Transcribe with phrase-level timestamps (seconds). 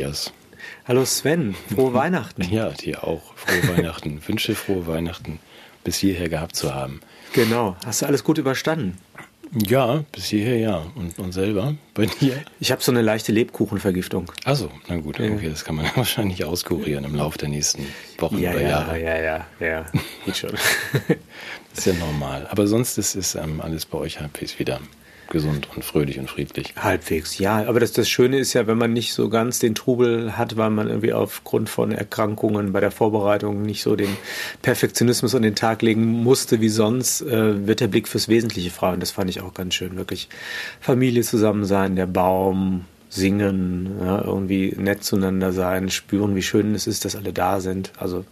[0.00, 0.32] Hallo Matthias.
[0.86, 2.42] Hallo Sven, frohe Weihnachten.
[2.50, 3.34] Ja, dir auch.
[3.36, 4.22] Frohe Weihnachten.
[4.26, 5.38] Wünsche frohe Weihnachten
[5.84, 7.00] bis hierher gehabt zu haben.
[7.34, 7.76] Genau.
[7.84, 8.96] Hast du alles gut überstanden?
[9.52, 10.86] Ja, bis hierher ja.
[10.94, 12.42] Und, und selber bei dir?
[12.60, 14.32] Ich habe so eine leichte Lebkuchenvergiftung.
[14.44, 15.30] Achso, na gut, ja.
[15.30, 17.86] okay, das kann man wahrscheinlich auskurieren im Laufe der nächsten
[18.18, 19.02] Wochen ja, oder ja, Jahre.
[19.02, 19.86] Ja, ja, ja,
[20.24, 20.50] geht schon.
[20.52, 22.46] das ist ja normal.
[22.50, 24.80] Aber sonst ist, ist ähm, alles bei euch halbwegs wieder
[25.30, 26.74] gesund und fröhlich und friedlich.
[26.76, 27.66] Halbwegs, ja.
[27.66, 30.70] Aber das, das Schöne ist ja, wenn man nicht so ganz den Trubel hat, weil
[30.70, 34.16] man irgendwie aufgrund von Erkrankungen bei der Vorbereitung nicht so den
[34.62, 38.92] Perfektionismus an den Tag legen musste wie sonst, äh, wird der Blick fürs Wesentliche frei.
[38.92, 39.96] Und das fand ich auch ganz schön.
[39.96, 40.28] Wirklich
[40.80, 46.86] Familie zusammen sein, der Baum, singen, ja, irgendwie nett zueinander sein, spüren, wie schön es
[46.86, 47.92] ist, dass alle da sind.
[47.98, 48.24] Also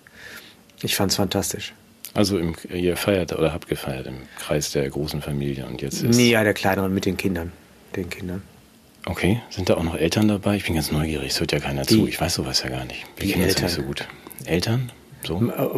[0.83, 1.75] ich fand es fantastisch.
[2.19, 6.16] Also im, ihr feiert oder habt gefeiert im Kreis der großen Familie und jetzt ist.
[6.16, 7.52] Nee, ja, der kleineren mit den Kindern.
[7.97, 8.42] Den Kindern.
[9.06, 10.56] Okay, sind da auch noch Eltern dabei?
[10.56, 12.06] Ich bin ganz neugierig, es hört ja keiner Die- zu.
[12.08, 13.06] Ich weiß sowas ja gar nicht.
[13.16, 13.64] Wir kennen Eltern.
[13.64, 14.06] nicht so gut.
[14.44, 14.92] Eltern?
[15.25, 15.36] So?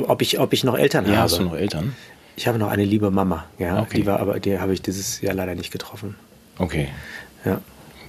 [0.08, 1.22] Ob ich, ob ich noch Eltern Ja, habe?
[1.22, 1.94] hast du noch Eltern?
[2.36, 3.80] Ich habe noch eine liebe Mama, ja.
[3.82, 3.98] Okay.
[3.98, 6.16] Die war aber, die habe ich dieses Jahr leider nicht getroffen.
[6.58, 6.88] Okay,
[7.44, 7.60] Ja.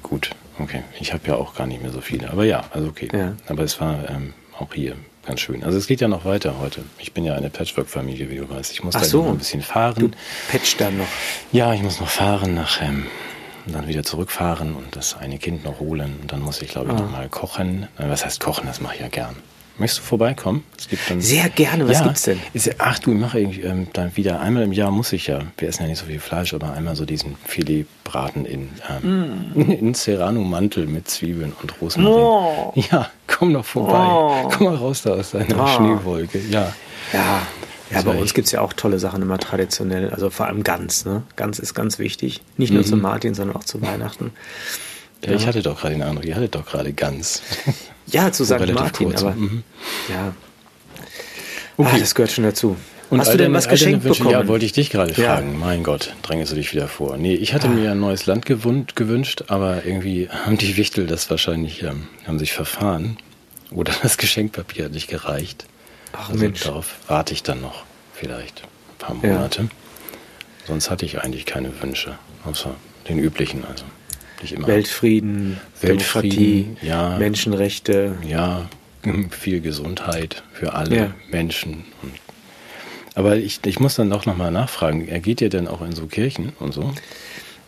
[0.03, 0.31] gut.
[0.59, 0.83] Okay.
[0.99, 2.29] Ich habe ja auch gar nicht mehr so viele.
[2.31, 3.09] Aber ja, also okay.
[3.13, 3.33] Ja.
[3.47, 4.95] Aber es war ähm, auch hier
[5.25, 5.63] ganz schön.
[5.63, 6.83] Also es geht ja noch weiter heute.
[6.99, 8.71] Ich bin ja eine Patchwork-Familie, wie du weißt.
[8.71, 9.23] Ich muss Ach da so.
[9.23, 9.95] noch ein bisschen fahren.
[9.97, 10.11] Du
[10.51, 11.07] patcht dann noch.
[11.51, 13.05] Ja, ich muss noch fahren nach, ähm,
[13.65, 16.17] und dann wieder zurückfahren und das eine Kind noch holen.
[16.21, 17.01] Und dann muss ich, glaube ich, Ah.
[17.01, 17.87] noch mal kochen.
[17.97, 18.65] Was heißt kochen?
[18.65, 19.35] Das mache ich ja gern.
[19.77, 20.63] Möchtest du vorbeikommen?
[20.77, 21.87] Es gibt dann Sehr gerne.
[21.87, 22.39] Was ja, gibt's denn?
[22.53, 25.39] Ist, ach du, ich mache irgendwie, ähm, dann wieder einmal im Jahr muss ich ja.
[25.57, 29.93] Wir essen ja nicht so viel Fleisch, aber einmal so diesen Filetbraten in, ähm, in
[29.93, 32.11] Serrano-Mantel mit Zwiebeln und Rosmarin.
[32.11, 32.17] Mm.
[32.17, 32.73] Oh.
[32.91, 33.09] Ja,
[33.41, 33.97] komm doch vorbei.
[34.07, 34.49] Oh.
[34.53, 35.67] Komm mal raus da aus deiner Ah.
[35.75, 36.39] Schneewolke.
[36.51, 36.73] Ja.
[37.11, 37.41] Ja.
[37.89, 40.11] Ja, bei uns echt- gibt's ja auch tolle Sachen immer traditionell.
[40.11, 41.05] Also vor allem Gans.
[41.05, 41.23] Ne?
[41.35, 42.41] Gans ist ganz wichtig.
[42.57, 42.85] Nicht nur Mhm.
[42.85, 44.31] zu Martin, sondern auch zu Weihnachten.
[45.25, 45.31] ja.
[45.33, 47.41] Ich hatte doch gerade den Eindruck, ihr hattet doch gerade ganz.
[48.07, 48.59] Ja, zu St.
[48.73, 49.07] Martin.
[49.09, 49.21] kurz.
[49.23, 49.63] Aber Mhm.
[50.09, 50.33] ja.
[51.77, 51.89] Okay.
[51.95, 52.75] Ah, das gehört schon dazu.
[53.09, 54.39] Und Hast du denn was geschenkt Wünsche- bekommen?
[54.41, 55.35] Ja, wollte ich dich gerade Ja.
[55.35, 55.59] fragen.
[55.59, 57.17] Mein Gott, drängst du dich wieder vor.
[57.17, 61.83] Nee, ich hatte mir ein neues Land gewünscht, aber irgendwie haben die Wichtel das wahrscheinlich,
[61.83, 63.17] ähm, haben sich verfahren.
[63.71, 65.65] Oder das Geschenkpapier hat nicht gereicht.
[66.13, 66.61] Ach Also Mensch.
[66.61, 67.83] darauf warte ich dann noch
[68.13, 69.33] vielleicht ein paar Ja.
[69.37, 69.69] Monate.
[70.67, 72.75] Sonst hatte ich eigentlich keine Wünsche, außer
[73.09, 73.65] den üblichen.
[73.65, 73.85] Also
[74.41, 74.67] nicht immer.
[74.67, 77.17] Weltfrieden, Demokratie, Weltfrieden, ja.
[77.17, 78.17] Menschenrechte.
[78.27, 78.69] Ja,
[79.31, 81.13] viel Gesundheit für alle Ja.
[81.31, 81.85] Menschen.
[83.15, 86.05] Aber ich, ich muss dann auch nochmal nachfragen, er geht ihr denn auch in so
[86.07, 86.93] Kirchen und so?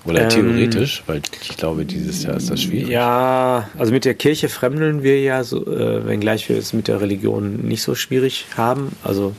[0.05, 2.89] Oder Ähm, theoretisch, weil ich glaube, dieses Jahr ist das schwierig.
[2.89, 6.99] Ja, also mit der Kirche fremdeln wir ja, so, äh, wenngleich wir es mit der
[6.99, 8.91] Religion nicht so schwierig haben.
[9.01, 9.33] Also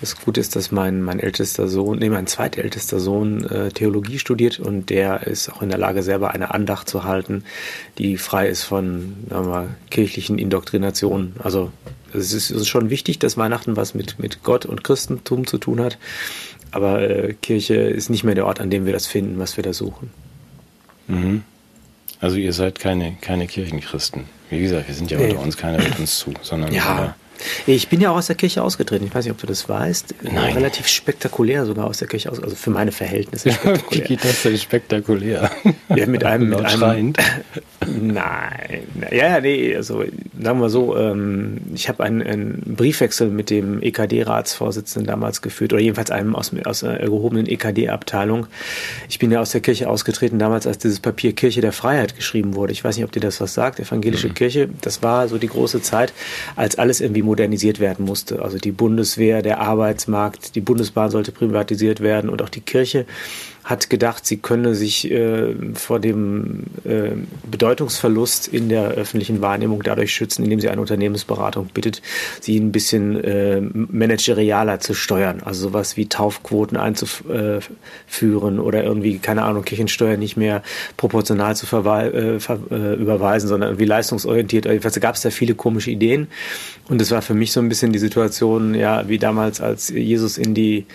[0.00, 4.58] das Gute ist, dass mein, mein ältester Sohn, nee, mein zweitältester Sohn äh, Theologie studiert
[4.58, 7.44] und der ist auch in der Lage, selber eine Andacht zu halten,
[7.98, 11.34] die frei ist von sagen wir kirchlichen Indoktrinationen.
[11.38, 11.70] Also
[12.12, 15.58] es ist, es ist schon wichtig, dass Weihnachten was mit, mit Gott und Christentum zu
[15.58, 15.98] tun hat.
[16.72, 19.64] Aber äh, Kirche ist nicht mehr der Ort, an dem wir das finden, was wir
[19.64, 20.10] da suchen.
[21.08, 21.42] Mhm.
[22.20, 24.24] Also ihr seid keine, keine Kirchenchristen.
[24.50, 25.30] Wie gesagt, wir sind ja Nee.
[25.30, 27.14] unter uns, keiner hört uns zu, sondern Ja.
[27.66, 29.06] Ich bin ja auch aus der Kirche ausgetreten.
[29.06, 30.14] Ich weiß nicht, ob du das weißt.
[30.22, 30.54] Nein.
[30.54, 32.42] Relativ spektakulär sogar aus der Kirche aus.
[32.42, 34.04] Also für meine Verhältnisse Wie spektakulär.
[34.04, 35.50] geht das denn spektakulär?
[35.96, 37.18] Ja, mit einem, mit Laut einem schreiend.
[38.00, 40.04] Nein, ja, nee, also
[40.40, 45.82] sagen wir so, ähm, ich habe einen, einen Briefwechsel mit dem EKD-Ratsvorsitzenden damals geführt, oder
[45.82, 48.46] jedenfalls einem aus, aus einer gehobenen EKD-Abteilung.
[49.08, 52.54] Ich bin ja aus der Kirche ausgetreten, damals, als dieses Papier Kirche der Freiheit geschrieben
[52.54, 52.72] wurde.
[52.72, 54.68] Ich weiß nicht, ob dir das was sagt, evangelische Kirche.
[54.82, 56.12] Das war so die große Zeit,
[56.56, 58.42] als alles irgendwie modernisiert werden musste.
[58.42, 63.06] Also die Bundeswehr, der Arbeitsmarkt, die Bundesbahn sollte privatisiert werden und auch die Kirche
[63.64, 67.10] hat gedacht, sie könne sich äh, vor dem äh,
[67.48, 72.00] Bedeutungsverlust in der öffentlichen Wahrnehmung dadurch schützen, indem sie eine Unternehmensberatung bittet,
[72.40, 75.42] sie ein bisschen äh, managerialer zu steuern.
[75.44, 80.62] Also sowas wie Taufquoten einzuführen oder irgendwie, keine Ahnung, Kirchensteuer nicht mehr
[80.96, 84.64] proportional zu äh, äh, überweisen, sondern irgendwie leistungsorientiert.
[84.64, 86.28] Jedenfalls gab es da viele komische Ideen.
[86.88, 90.38] Und es war für mich so ein bisschen die Situation, ja, wie damals, als Jesus
[90.38, 90.86] in die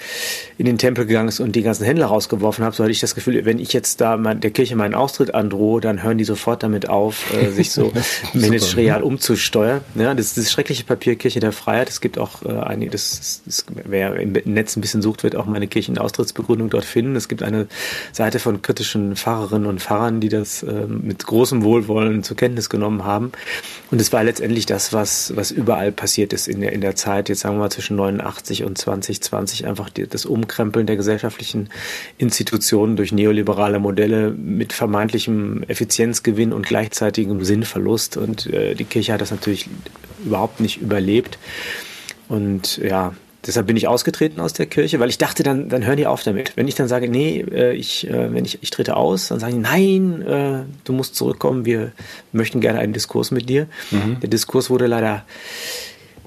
[0.57, 3.15] in den Tempel gegangen ist und die ganzen Händler rausgeworfen habe, so hatte ich das
[3.15, 6.63] Gefühl, wenn ich jetzt da mein, der Kirche meinen Austritt androhe, dann hören die sofort
[6.63, 7.91] damit auf, äh, sich so
[8.33, 9.81] managerial umzusteuern.
[9.95, 11.89] Ja, das ist das schreckliche Papier Kirche der Freiheit.
[11.89, 15.45] Es gibt auch äh, einige, das, das, wer im Netz ein bisschen sucht, wird auch
[15.45, 17.15] meine Kirchenaustrittsbegründung dort finden.
[17.15, 17.67] Es gibt eine
[18.11, 23.03] Seite von kritischen Pfarrerinnen und Pfarrern, die das äh, mit großem Wohlwollen zur Kenntnis genommen
[23.03, 23.31] haben.
[23.91, 27.29] Und es war letztendlich das, was, was überall passiert ist in der, in der Zeit,
[27.29, 31.69] jetzt sagen wir mal zwischen 89 und 2020, einfach die, das Umkrempeln der gesellschaftlichen
[32.17, 32.44] Institutionen
[32.95, 38.17] durch neoliberale Modelle mit vermeintlichem Effizienzgewinn und gleichzeitigem Sinnverlust.
[38.17, 39.69] Und äh, die Kirche hat das natürlich
[40.23, 41.37] überhaupt nicht überlebt.
[42.27, 43.13] Und ja,
[43.45, 46.23] deshalb bin ich ausgetreten aus der Kirche, weil ich dachte, dann, dann hören die auf
[46.23, 46.53] damit.
[46.55, 49.53] Wenn ich dann sage, nee, äh, ich, äh, wenn ich, ich trete aus, dann sagen
[49.53, 51.91] die, nein, äh, du musst zurückkommen, wir
[52.31, 53.67] möchten gerne einen Diskurs mit dir.
[53.91, 54.19] Mhm.
[54.21, 55.23] Der Diskurs wurde leider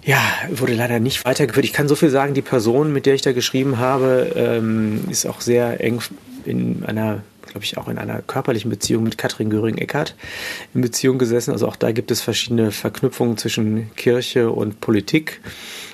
[0.08, 1.66] ja, wurde leider nicht weitergeführt.
[1.66, 5.26] Ich kann so viel sagen, die Person, mit der ich da geschrieben habe, ähm, ist
[5.26, 6.00] auch sehr eng
[6.46, 10.14] in einer, glaube ich, auch in einer körperlichen Beziehung mit Katrin Göring-Eckardt
[10.72, 11.50] in Beziehung gesessen.
[11.50, 15.42] Also auch da gibt es verschiedene Verknüpfungen zwischen Kirche und Politik.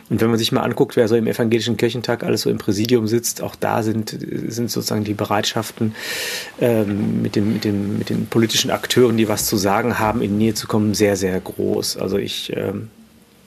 [0.09, 3.09] Und wenn man sich mal anguckt, wer so im evangelischen Kirchentag alles so im Präsidium
[3.09, 5.97] sitzt, auch da sind, sind sozusagen die Bereitschaften,
[6.61, 10.39] ähm, mit, dem, mit, dem, mit den politischen Akteuren, die was zu sagen haben, in
[10.39, 11.97] Nähe zu kommen, sehr, sehr groß.
[11.97, 12.91] Also ich ähm,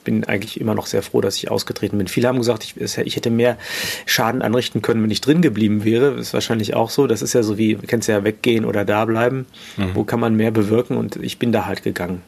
[0.08, 2.08] bin eigentlich immer noch sehr froh, dass ich ausgetreten bin.
[2.08, 3.58] Viele haben gesagt, ich, ich hätte mehr
[4.06, 6.16] Schaden anrichten können, wenn ich drin geblieben wäre.
[6.16, 7.06] Das ist wahrscheinlich auch so.
[7.06, 9.44] Das ist ja so wie, du kennst ja weggehen oder da bleiben.
[9.76, 9.90] Mhm.
[9.92, 10.96] Wo kann man mehr bewirken?
[10.96, 12.22] Und ich bin da halt gegangen.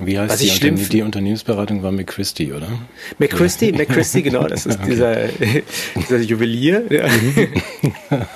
[0.00, 2.66] Wie heißt die, Unterne die Unternehmensberatung war McChristie, oder?
[3.18, 4.90] McChristie, McChristie, genau, das ist okay.
[4.90, 5.28] dieser,
[5.96, 6.82] dieser Juwelier.
[6.90, 7.04] Ja.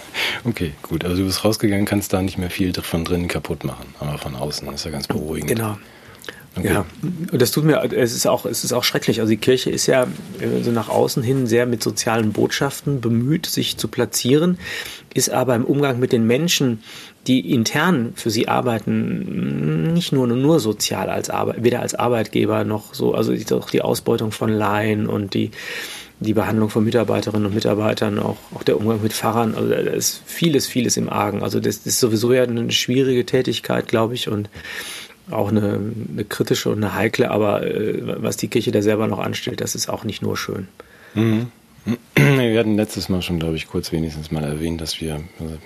[0.45, 1.03] okay, gut.
[1.05, 4.37] Also du bist rausgegangen, kannst da nicht mehr viel von drinnen kaputt machen, aber von
[4.37, 5.49] außen das ist ja ganz beruhigend.
[5.49, 5.79] Genau.
[6.57, 6.73] Okay.
[6.73, 6.87] Ja,
[7.31, 9.21] und das tut mir, es ist auch, es ist auch schrecklich.
[9.21, 10.05] Also die Kirche ist ja
[10.41, 14.59] äh, so nach außen hin sehr mit sozialen Botschaften bemüht, sich zu platzieren,
[15.15, 16.83] ist aber im Umgang mit den Menschen,
[17.27, 22.95] die intern für sie arbeiten, nicht nur nur sozial als Arbeit, weder als Arbeitgeber noch
[22.95, 25.51] so, also auch die Ausbeutung von Laien und die
[26.21, 30.23] die Behandlung von Mitarbeiterinnen und Mitarbeitern, auch, auch der Umgang mit Pfarrern, also da ist
[30.27, 31.43] vieles, vieles im Argen.
[31.43, 34.51] Also das, das ist sowieso ja eine schwierige Tätigkeit, glaube ich, und
[35.31, 35.81] auch eine,
[36.13, 39.75] eine kritische und eine heikle, aber äh, was die Kirche da selber noch anstellt, das
[39.75, 40.69] ist auch nicht nur schön.
[41.15, 41.51] Mhm.
[42.15, 45.59] Wir hatten letztes Mal schon, glaube ich, kurz wenigstens mal erwähnt, dass wir, also,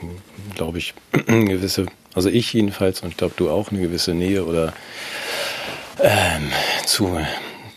[0.54, 0.94] glaube ich,
[1.26, 4.72] eine gewisse, also ich jedenfalls und ich glaube du auch, eine gewisse Nähe oder
[6.00, 6.50] ähm,
[6.86, 7.18] zu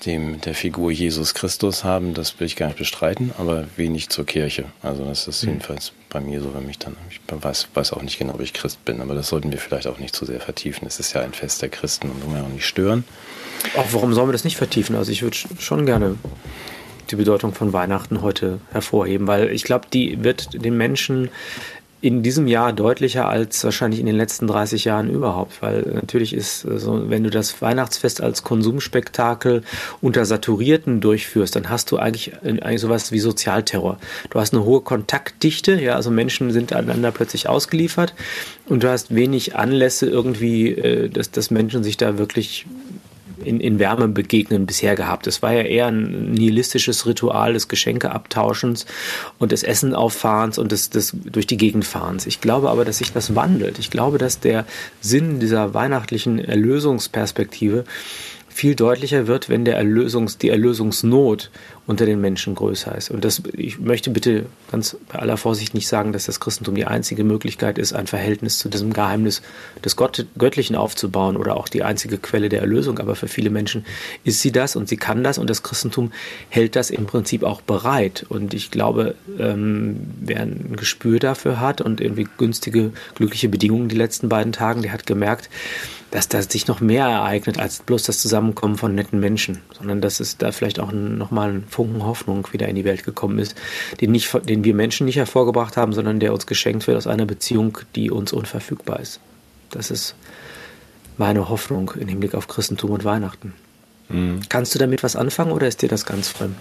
[0.06, 4.26] dem, der Figur Jesus Christus haben, das will ich gar nicht bestreiten, aber wenig zur
[4.26, 4.66] Kirche.
[4.82, 5.50] Also das ist mhm.
[5.50, 8.54] jedenfalls bei mir so, wenn mich dann, ich weiß, weiß auch nicht genau, ob ich
[8.54, 10.88] Christ bin, aber das sollten wir vielleicht auch nicht zu sehr vertiefen.
[10.88, 13.04] Es ist ja ein Fest der Christen und wollen wir auch nicht stören.
[13.76, 14.96] Auch warum sollen wir das nicht vertiefen?
[14.96, 16.16] Also ich würde schon gerne
[17.12, 21.30] die Bedeutung von Weihnachten heute hervorheben, weil ich glaube, die wird den Menschen
[22.02, 26.62] in diesem Jahr deutlicher als wahrscheinlich in den letzten 30 Jahren überhaupt, weil natürlich ist
[26.62, 29.64] so, wenn du das Weihnachtsfest als Konsumspektakel
[30.02, 33.98] unter Saturierten durchführst, dann hast du eigentlich, eigentlich sowas wie Sozialterror.
[34.30, 38.14] Du hast eine hohe Kontaktdichte, ja, also Menschen sind aneinander plötzlich ausgeliefert
[38.68, 42.66] und du hast wenig Anlässe irgendwie, äh, dass, dass Menschen sich da wirklich
[43.46, 45.28] in, in Wärme begegnen bisher gehabt.
[45.28, 48.86] Es war ja eher ein nihilistisches Ritual des Geschenkeabtauschens
[49.40, 52.26] und des Essenauffahrens und des, des durch die Gegend fahrens.
[52.26, 53.80] Ich glaube aber, dass sich das wandelt.
[53.80, 54.66] Ich glaube, dass der
[55.02, 57.86] Sinn dieser weihnachtlichen Erlösungsperspektive
[58.56, 61.52] viel deutlicher wird, wenn der Erlösungs, die Erlösungsnot
[61.88, 63.12] unter den Menschen größer ist.
[63.12, 66.86] Und das, ich möchte bitte ganz bei aller Vorsicht nicht sagen, dass das Christentum die
[66.86, 69.44] einzige Möglichkeit ist, ein Verhältnis zu diesem Geheimnis
[69.84, 72.98] des Gott, Göttlichen aufzubauen oder auch die einzige Quelle der Erlösung.
[73.00, 73.86] Aber für viele Menschen
[74.24, 76.12] ist sie das und sie kann das und das Christentum
[76.50, 78.26] hält das im Prinzip auch bereit.
[78.30, 83.96] Und ich glaube, ähm, wer ein Gespür dafür hat und irgendwie günstige, glückliche Bedingungen die
[83.96, 85.50] letzten beiden Tagen, der hat gemerkt,
[86.16, 90.22] dass da sich noch mehr ereignet als bloß das Zusammenkommen von netten Menschen, sondern dass
[90.22, 93.58] es da vielleicht auch nochmal ein Funken Hoffnung wieder in die Welt gekommen ist,
[94.00, 97.26] den, nicht, den wir Menschen nicht hervorgebracht haben, sondern der uns geschenkt wird aus einer
[97.26, 99.20] Beziehung, die uns unverfügbar ist.
[99.72, 100.16] Das ist
[101.18, 103.54] meine Hoffnung im Hinblick auf Christentum und Weihnachten.
[104.08, 104.40] Mhm.
[104.48, 106.56] Kannst du damit was anfangen oder ist dir das ganz fremd?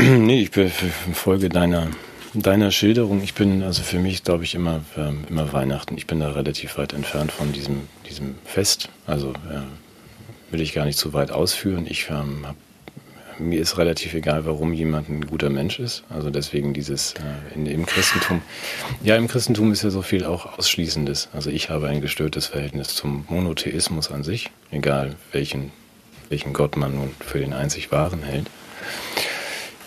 [0.00, 0.72] Nee, ich
[1.12, 1.86] folge deiner
[2.34, 5.96] deiner Schilderung, ich bin, also für mich glaube ich immer, ähm, immer Weihnachten.
[5.96, 8.88] Ich bin da relativ weit entfernt von diesem, diesem Fest.
[9.06, 9.60] Also äh,
[10.50, 11.86] will ich gar nicht zu weit ausführen.
[11.88, 12.56] Ich ähm, hab,
[13.38, 16.04] mir ist relativ egal, warum jemand ein guter Mensch ist.
[16.08, 18.42] Also deswegen dieses äh, in, im Christentum.
[19.02, 21.28] Ja, im Christentum ist ja so viel auch Ausschließendes.
[21.32, 25.72] Also ich habe ein gestörtes Verhältnis zum Monotheismus an sich, egal welchen,
[26.28, 28.48] welchen Gott man nun für den einzig wahren hält.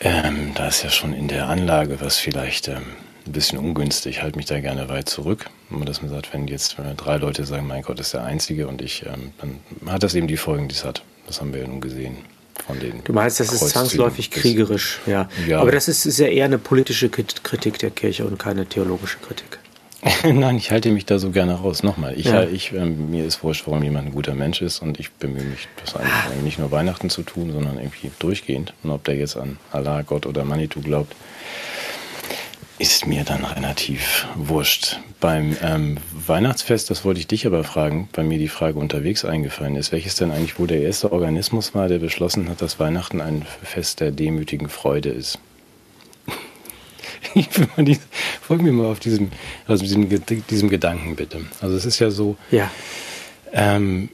[0.01, 2.84] Ähm, da ist ja schon in der Anlage was vielleicht ähm,
[3.25, 4.18] ein bisschen ungünstig.
[4.18, 5.50] Ich halte mich da gerne weit zurück.
[5.86, 8.82] dass man sagt, wenn jetzt wenn drei Leute sagen, mein Gott ist der Einzige und
[8.82, 11.04] ich, ähm, dann hat das eben die Folgen, die es hat.
[11.25, 12.18] Das haben wir ja nun gesehen.
[12.66, 15.30] Von den du meinst, das ist zwangsläufig kriegerisch, ja.
[15.48, 15.60] ja.
[15.60, 19.57] Aber das ist, ist ja eher eine politische Kritik der Kirche und keine theologische Kritik.
[20.24, 21.84] Nein, ich halte mich da so gerne raus.
[21.84, 22.44] Nochmal, ich, ja.
[22.44, 25.68] ich, äh, mir ist wurscht, warum jemand ein guter Mensch ist und ich bemühe mich,
[25.84, 28.74] das eigentlich nicht nur Weihnachten zu tun, sondern irgendwie durchgehend.
[28.84, 31.16] Und ob der jetzt an Allah, Gott oder Manitou glaubt,
[32.80, 35.00] ist mir dann relativ wurscht.
[35.20, 39.75] Beim ähm, Weihnachtsfest, das wollte ich dich aber fragen, bei mir die Frage unterwegs eingefallen
[39.75, 43.48] ist, welches denn eigentlich wohl der erste Organismus war, der beschlossen hat, dass Weihnachten ein
[43.63, 45.39] Fest der demütigen Freude ist.
[47.36, 47.98] ich will mal die,
[48.42, 49.32] folg mir mal auf diesem,
[49.68, 50.08] also diesem,
[50.50, 51.42] diesem Gedanken bitte.
[51.62, 52.70] Also es ist ja so, ja.
[53.54, 54.10] Ähm,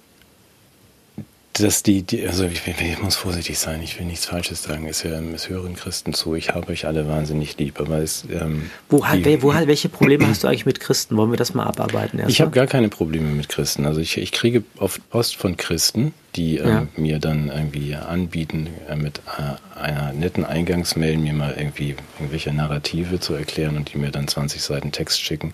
[1.53, 4.87] dass die, die also ich, ich, muss vorsichtig sein, ich will nichts Falsches sagen.
[4.87, 8.25] Es, es hören Christen zu, ich habe euch alle wahnsinnig lieb, aber es.
[8.31, 11.15] Ähm, wo, die, wo, welche Probleme hast du eigentlich mit Christen?
[11.15, 12.21] Wollen wir das mal abarbeiten?
[12.27, 13.85] Ich habe gar keine Probleme mit Christen.
[13.85, 16.87] Also ich, ich kriege oft Post von Christen, die ähm, ja.
[16.97, 23.19] mir dann irgendwie anbieten, äh, mit äh, einer netten Eingangsmail mir mal irgendwie irgendwelche Narrative
[23.19, 25.53] zu erklären und die mir dann 20 Seiten Text schicken,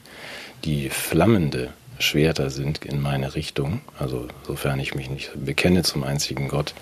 [0.64, 6.48] die flammende Schwerter sind in meine Richtung, also sofern ich mich nicht bekenne zum einzigen
[6.48, 6.74] Gott,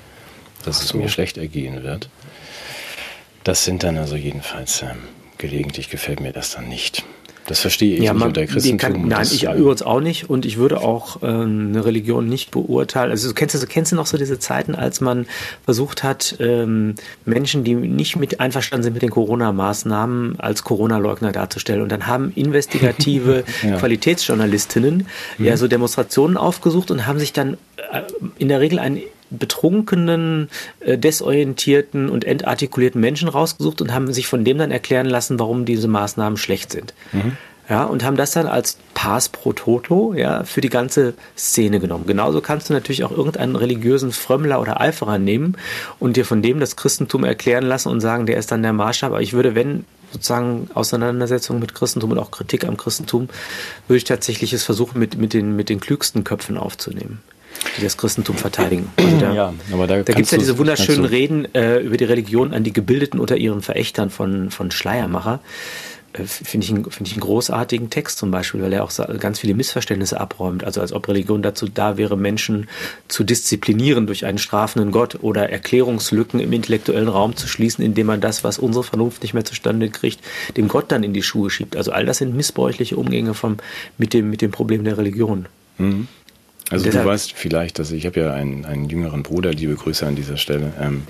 [0.64, 0.86] dass so.
[0.86, 2.10] es mir schlecht ergehen wird.
[3.44, 5.08] Das sind dann also jedenfalls, ähm,
[5.38, 7.04] gelegentlich gefällt mir das dann nicht.
[7.48, 8.78] Das verstehe ich ja, nicht man, unter Christentum.
[8.78, 13.10] Kann, nein, ich übrigens auch nicht und ich würde auch äh, eine Religion nicht beurteilen.
[13.10, 15.28] Also kennst du, kennst du noch so diese Zeiten, als man
[15.64, 21.82] versucht hat, ähm, Menschen, die nicht mit einverstanden sind mit den Corona-Maßnahmen, als Corona-Leugner darzustellen.
[21.82, 23.78] Und dann haben investigative ja.
[23.78, 25.46] Qualitätsjournalistinnen mhm.
[25.46, 27.54] ja so Demonstrationen aufgesucht und haben sich dann
[27.92, 28.02] äh,
[28.38, 34.44] in der Regel ein betrunkenen, äh, desorientierten und entartikulierten Menschen rausgesucht und haben sich von
[34.44, 36.94] dem dann erklären lassen, warum diese Maßnahmen schlecht sind.
[37.12, 37.38] Mhm.
[37.70, 42.06] Ja, und haben das dann als Pass pro Toto ja, für die ganze Szene genommen.
[42.08, 45.58] Genauso kannst du natürlich auch irgendeinen religiösen Frömmler oder Eiferer nehmen
[46.00, 49.12] und dir von dem das Christentum erklären lassen und sagen, der ist dann der Maßstab.
[49.12, 53.28] Aber ich würde, wenn sozusagen Auseinandersetzung mit Christentum und auch Kritik am Christentum,
[53.88, 57.22] würde ich tatsächlich es versuchen, mit, mit, den, mit den klügsten Köpfen aufzunehmen
[57.78, 58.90] die das Christentum verteidigen.
[58.98, 62.06] Also da, ja, aber da, da gibt es ja diese wunderschönen Reden äh, über die
[62.06, 65.40] Religion an die Gebildeten unter ihren Verächtern von, von Schleiermacher.
[66.14, 69.54] Äh, Finde ich, find ich einen großartigen Text zum Beispiel, weil er auch ganz viele
[69.54, 70.64] Missverständnisse abräumt.
[70.64, 72.68] Also als ob Religion dazu da wäre, Menschen
[73.08, 78.22] zu disziplinieren durch einen strafenden Gott oder Erklärungslücken im intellektuellen Raum zu schließen, indem man
[78.22, 80.20] das, was unsere Vernunft nicht mehr zustande kriegt,
[80.56, 81.76] dem Gott dann in die Schuhe schiebt.
[81.76, 83.58] Also all das sind missbräuchliche Umgänge vom,
[83.98, 85.48] mit, dem, mit dem Problem der Religion.
[85.78, 86.08] Mhm.
[86.70, 90.06] Also Deshalb, du weißt vielleicht, dass ich habe ja einen, einen jüngeren Bruder, liebe Grüße
[90.06, 91.04] an dieser Stelle, ähm,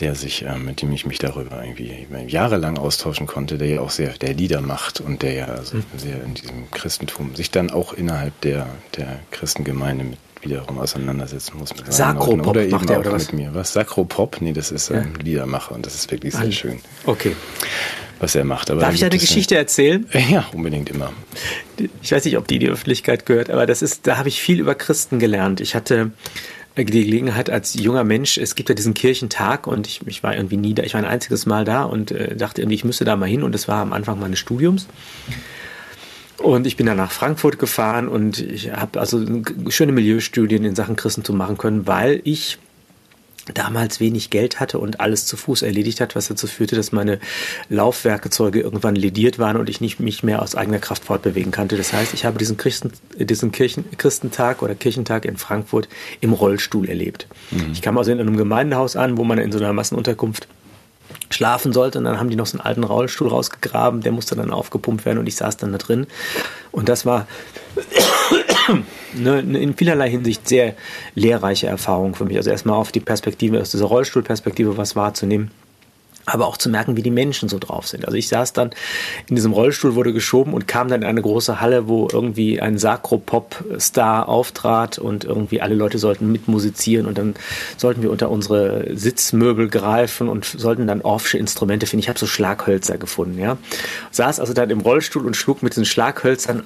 [0.00, 3.90] der sich, ähm, mit dem ich mich darüber irgendwie jahrelang austauschen konnte, der ja auch
[3.90, 5.84] sehr, der Lieder macht und der ja also mhm.
[5.96, 8.66] sehr in diesem Christentum sich dann auch innerhalb der,
[8.96, 13.32] der Christengemeinde mit wiederum auseinandersetzen muss mit Sakropop oder eben macht er, auch oder mit
[13.32, 13.54] mir.
[13.54, 13.72] Was?
[13.72, 14.40] Sakropop?
[14.40, 15.22] Nee, das ist ein ja.
[15.24, 16.80] Liedermacher und das ist wirklich sehr schön.
[17.04, 17.34] Okay
[18.22, 18.70] was er macht.
[18.70, 20.06] Aber Darf ich eine Geschichte erzählen?
[20.30, 21.12] Ja, unbedingt immer.
[22.00, 24.40] Ich weiß nicht, ob die in die Öffentlichkeit gehört, aber das ist, da habe ich
[24.40, 25.60] viel über Christen gelernt.
[25.60, 26.12] Ich hatte
[26.76, 30.56] die Gelegenheit als junger Mensch, es gibt ja diesen Kirchentag und ich, ich war irgendwie
[30.56, 33.16] nie da, ich war ein einziges Mal da und äh, dachte irgendwie, ich müsste da
[33.16, 34.86] mal hin und es war am Anfang meines Studiums.
[36.38, 39.24] Und ich bin dann nach Frankfurt gefahren und ich habe also
[39.68, 42.58] schöne Milieustudien in Sachen Christentum machen können, weil ich
[43.54, 47.18] damals wenig Geld hatte und alles zu Fuß erledigt hat, was dazu führte, dass meine
[47.68, 51.76] Laufwerkezeuge irgendwann lediert waren und ich nicht mich mehr aus eigener Kraft fortbewegen konnte.
[51.76, 55.88] Das heißt, ich habe diesen, Christen, diesen Kirchen, Christentag oder Kirchentag in Frankfurt
[56.20, 57.26] im Rollstuhl erlebt.
[57.50, 57.72] Mhm.
[57.72, 60.46] Ich kam also in einem Gemeindehaus an, wo man in so einer Massenunterkunft
[61.32, 61.98] schlafen sollte.
[61.98, 65.18] Und dann haben die noch so einen alten Rollstuhl rausgegraben, der musste dann aufgepumpt werden
[65.18, 66.06] und ich saß dann da drin.
[66.70, 67.26] Und das war
[69.14, 70.74] eine, eine in vielerlei Hinsicht sehr
[71.14, 72.36] lehrreiche Erfahrung für mich.
[72.36, 75.50] Also erstmal auf die Perspektive, aus dieser Rollstuhlperspektive was wahrzunehmen
[76.32, 78.06] aber auch zu merken, wie die Menschen so drauf sind.
[78.06, 78.70] Also ich saß dann
[79.28, 82.78] in diesem Rollstuhl, wurde geschoben und kam dann in eine große Halle, wo irgendwie ein
[82.78, 87.34] Sakro-Pop-Star auftrat und irgendwie alle Leute sollten mitmusizieren und dann
[87.76, 92.02] sollten wir unter unsere Sitzmöbel greifen und sollten dann Orffsche Instrumente finden.
[92.02, 93.58] Ich habe so Schlaghölzer gefunden, ja.
[94.10, 96.64] Saß also dann im Rollstuhl und schlug mit diesen Schlaghölzern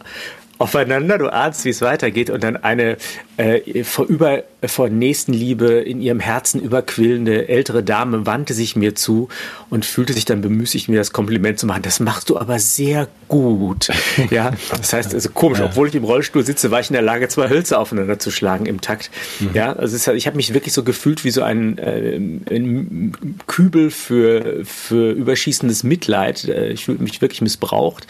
[0.58, 2.96] aufeinander, du ahnst, wie es weitergeht und dann eine
[3.36, 9.28] äh, vor, über, vor Nächstenliebe in ihrem Herzen überquillende ältere Dame wandte sich mir zu
[9.68, 11.82] und fühlte sich dann bemüßigt, mir das Kompliment zu machen.
[11.82, 13.88] Das machst du aber sehr gut.
[14.30, 15.66] ja, das heißt, also komisch, ja.
[15.66, 18.66] obwohl ich im Rollstuhl sitze, war ich in der Lage, zwei Hölzer aufeinander zu schlagen
[18.66, 19.10] im Takt.
[19.40, 19.50] Mhm.
[19.52, 23.90] Ja, also ist, ich habe mich wirklich so gefühlt wie so ein, äh, ein Kübel
[23.90, 26.44] für, für überschießendes Mitleid.
[26.44, 28.06] Äh, ich fühlte mich wirklich missbraucht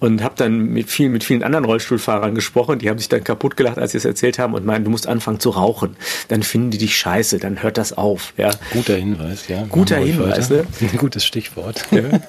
[0.00, 3.24] und habe dann mit vielen, mit vielen anderen Rollstuhl Rollstuhlfahrern gesprochen, die haben sich dann
[3.24, 5.96] kaputt gelacht, als sie es erzählt haben und meinen, du musst anfangen zu rauchen.
[6.28, 8.32] Dann finden die dich scheiße, dann hört das auf.
[8.36, 8.50] Ja.
[8.72, 9.64] Guter Hinweis, ja.
[9.68, 10.64] Guter Hinweis, ne?
[10.80, 11.84] Ein gutes Stichwort.
[11.90, 12.02] Ja.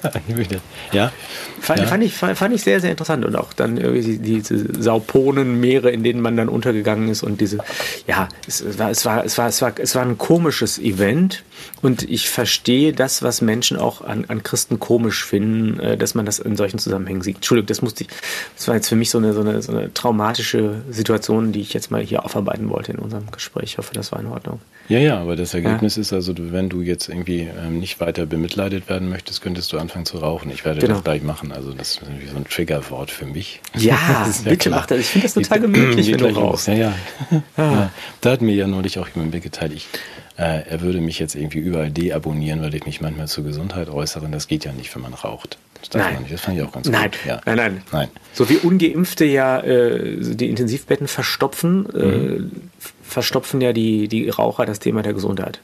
[0.92, 1.12] ja.
[1.60, 1.86] Fand, ja.
[1.86, 3.24] Fand, ich, fand ich sehr, sehr interessant.
[3.24, 7.58] Und auch dann irgendwie diese Sauponenmeere, in denen man dann untergegangen ist und diese,
[8.06, 11.44] ja, es war, es war, es war, es war, es war ein komisches Event
[11.82, 16.26] und ich verstehe das, was Menschen auch an, an Christen komisch finden, äh, dass man
[16.26, 17.36] das in solchen Zusammenhängen sieht.
[17.36, 18.10] Entschuldigung, das musste ich,
[18.56, 21.72] das war jetzt für mich so eine, so eine, so eine traumatische Situation, die ich
[21.72, 23.64] jetzt mal hier aufarbeiten wollte in unserem Gespräch.
[23.64, 24.60] Ich hoffe, das war in Ordnung.
[24.88, 26.02] Ja, ja, aber das Ergebnis ja.
[26.02, 30.04] ist also, wenn du jetzt irgendwie ähm, nicht weiter bemitleidet werden möchtest, könntest du anfangen
[30.04, 30.50] zu rauchen.
[30.50, 30.94] Ich werde genau.
[30.94, 31.52] das gleich machen.
[31.52, 33.60] Also das ist irgendwie so ein Triggerwort für mich.
[33.76, 34.98] Ja, bitte mach das.
[34.98, 36.68] Ich finde das total gemütlich, wenn du rauchst.
[36.68, 36.92] Ja, ja.
[37.30, 37.40] Ah.
[37.56, 37.90] ja.
[38.20, 39.88] Da hat mir ja neulich auch jemand mitgeteilt, ich
[40.36, 44.28] äh, er würde mich jetzt irgendwie überall deabonnieren, weil ich mich manchmal zur Gesundheit äußere.
[44.30, 45.58] Das geht ja nicht, wenn man raucht.
[45.80, 46.24] Das nein.
[46.28, 47.10] Das fand ich auch ganz nein.
[47.10, 47.20] gut.
[47.26, 47.40] Ja.
[47.44, 48.08] Nein, nein, nein.
[48.32, 52.46] So wie Ungeimpfte ja äh, die Intensivbetten verstopfen, äh, mhm.
[52.46, 55.60] äh, verstopfen ja die, die Raucher das Thema der Gesundheit.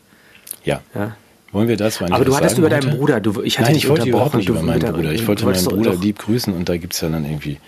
[0.64, 0.82] Ja.
[0.94, 1.16] ja.
[1.52, 3.88] Wollen wir das mal Aber du hattest über deinen Bruder, du, ich hatte Nein, ich
[3.88, 5.12] wollte überhaupt nicht über meinen Bruder.
[5.12, 7.58] Ich wollte meinen Bruder lieb grüßen und da gibt es ja dann irgendwie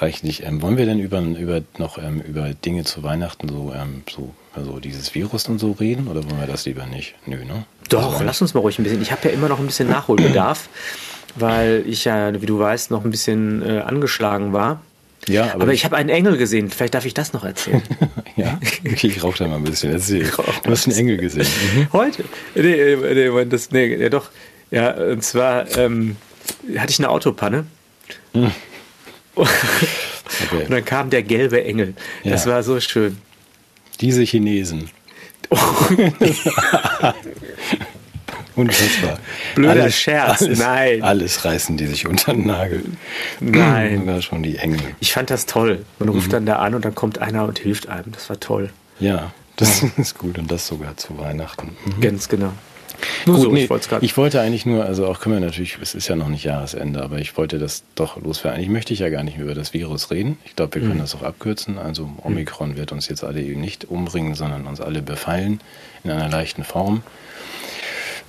[0.00, 0.44] reichlich.
[0.44, 4.34] Ähm, wollen wir denn über, über noch ähm, über Dinge zu Weihnachten so, ähm, so
[4.54, 7.14] also dieses Virus und so reden oder wollen wir das lieber nicht?
[7.26, 7.64] Nö, ne?
[7.88, 9.02] Doch, also, lass uns mal ruhig ein bisschen.
[9.02, 10.68] Ich habe ja immer noch ein bisschen Nachholbedarf,
[11.36, 14.80] weil ich ja, wie du weißt, noch ein bisschen äh, angeschlagen war.
[15.28, 16.68] Ja, aber, aber ich habe einen Engel gesehen.
[16.68, 17.82] Vielleicht darf ich das noch erzählen.
[18.36, 19.92] ja, okay, ich rauche da mal ein bisschen.
[19.92, 20.30] Erzähl.
[20.64, 21.46] Du hast einen Engel gesehen.
[21.74, 21.92] Mhm.
[21.92, 22.24] Heute?
[22.54, 24.30] Nee, nee, das, nee, ja doch.
[24.70, 26.16] Ja, und zwar ähm,
[26.76, 27.66] hatte ich eine Autopanne.
[28.32, 28.50] Hm.
[30.46, 30.64] Okay.
[30.64, 31.94] Und dann kam der gelbe Engel.
[32.24, 32.52] Das ja.
[32.52, 33.18] war so schön.
[34.00, 34.88] Diese Chinesen.
[38.54, 39.18] Unfassbar.
[39.54, 41.02] Blöder alles, Scherz, alles, nein.
[41.02, 42.84] Alles reißen die sich unter den Nagel.
[43.40, 44.06] Nein.
[44.06, 44.80] Das war schon die Engel.
[45.00, 45.84] Ich fand das toll.
[45.98, 46.32] Man ruft mhm.
[46.32, 48.12] dann da an und dann kommt einer und hilft einem.
[48.12, 48.70] Das war toll.
[49.00, 51.76] Ja, das ist gut und das sogar zu Weihnachten.
[51.84, 52.00] Mhm.
[52.00, 52.52] Ganz genau.
[53.26, 55.94] Nur Gut, so, nee, ich, ich, wollte eigentlich nur, also auch können wir natürlich, es
[55.94, 58.58] ist ja noch nicht Jahresende, aber ich wollte das doch loswerden.
[58.58, 60.38] Eigentlich möchte ich ja gar nicht über das Virus reden.
[60.44, 61.00] Ich glaube, wir können mhm.
[61.00, 61.78] das auch abkürzen.
[61.78, 65.60] Also Omikron wird uns jetzt alle eben nicht umbringen, sondern uns alle befallen
[66.04, 67.02] in einer leichten Form.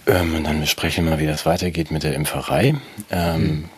[0.05, 2.75] Ähm, und dann besprechen wir, wie das weitergeht mit der Impferei.
[3.09, 3.69] Ähm, mhm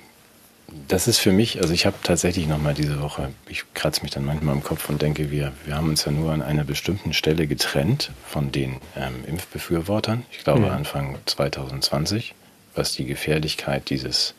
[0.88, 4.26] das ist für mich, also ich habe tatsächlich nochmal diese Woche, ich kratze mich dann
[4.26, 7.48] manchmal im Kopf und denke, wir, wir haben uns ja nur an einer bestimmten Stelle
[7.48, 10.24] getrennt von den ähm, Impfbefürwortern.
[10.32, 10.72] Ich glaube mhm.
[10.72, 12.34] Anfang 2020,
[12.74, 14.34] was die Gefährlichkeit dieses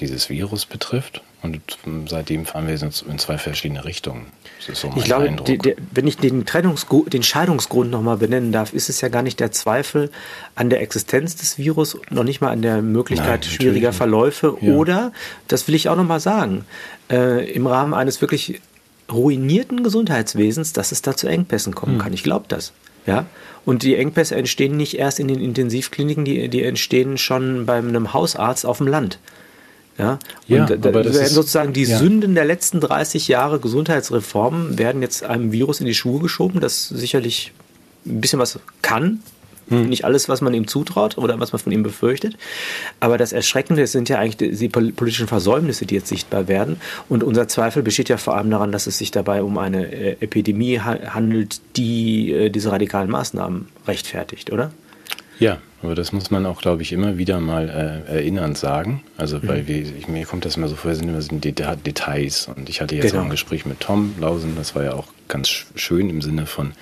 [0.00, 1.22] dieses Virus betrifft.
[1.42, 1.60] Und
[2.08, 4.26] seitdem fahren wir in zwei verschiedene Richtungen.
[4.60, 8.88] So ich glaube, die, die, wenn ich den, Trennungsgrund, den Scheidungsgrund nochmal benennen darf, ist
[8.88, 10.12] es ja gar nicht der Zweifel
[10.54, 14.56] an der Existenz des Virus, noch nicht mal an der Möglichkeit Nein, schwieriger Verläufe.
[14.60, 14.74] Ja.
[14.74, 15.12] Oder,
[15.48, 16.64] das will ich auch nochmal sagen,
[17.10, 18.60] äh, im Rahmen eines wirklich
[19.10, 22.00] ruinierten Gesundheitswesens, dass es da zu Engpässen kommen hm.
[22.02, 22.12] kann.
[22.12, 22.72] Ich glaube das.
[23.04, 23.26] Ja,
[23.64, 28.12] und die Engpässe entstehen nicht erst in den Intensivkliniken, die, die entstehen schon bei einem
[28.12, 29.18] Hausarzt auf dem Land.
[29.98, 31.98] Ja, ja und aber das werden sozusagen die ja.
[31.98, 36.88] Sünden der letzten 30 Jahre Gesundheitsreformen werden jetzt einem Virus in die Schuhe geschoben, das
[36.88, 37.52] sicherlich
[38.06, 39.20] ein bisschen was kann.
[39.68, 39.88] Hm.
[39.88, 42.36] Nicht alles, was man ihm zutraut oder was man von ihm befürchtet.
[43.00, 46.80] Aber das Erschreckende sind ja eigentlich die politischen Versäumnisse, die jetzt sichtbar werden.
[47.08, 50.16] Und unser Zweifel besteht ja vor allem daran, dass es sich dabei um eine äh,
[50.20, 54.72] Epidemie handelt, die äh, diese radikalen Maßnahmen rechtfertigt, oder?
[55.42, 59.02] Ja, aber das muss man auch, glaube ich, immer wieder mal äh, erinnernd sagen.
[59.16, 59.48] Also, mhm.
[59.48, 62.48] weil wir, ich, mir kommt das immer so vor, wir sind immer so Details.
[62.54, 63.20] Und ich hatte jetzt genau.
[63.20, 66.72] auch ein Gespräch mit Tom Lausen, das war ja auch ganz schön im Sinne von,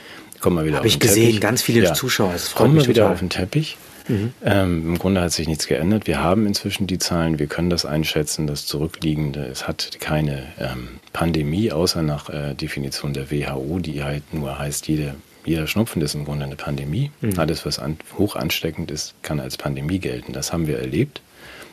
[0.40, 1.10] komm mal wieder Hab auf den Teppich.
[1.10, 1.94] Habe ich gesehen, ganz viele ja.
[1.94, 2.32] Zuschauer.
[2.32, 3.78] Das komm mal wieder auf den Teppich.
[4.08, 4.32] Mhm.
[4.44, 6.06] Ähm, Im Grunde hat sich nichts geändert.
[6.06, 9.44] Wir haben inzwischen die Zahlen, wir können das einschätzen, das Zurückliegende.
[9.46, 14.88] Es hat keine ähm, Pandemie, außer nach äh, Definition der WHO, die halt nur heißt,
[14.88, 17.10] jede jeder Schnupfen ist im Grunde eine Pandemie.
[17.20, 17.38] Mhm.
[17.38, 20.32] Alles, was an, hoch ansteckend ist, kann als Pandemie gelten.
[20.32, 21.22] Das haben wir erlebt.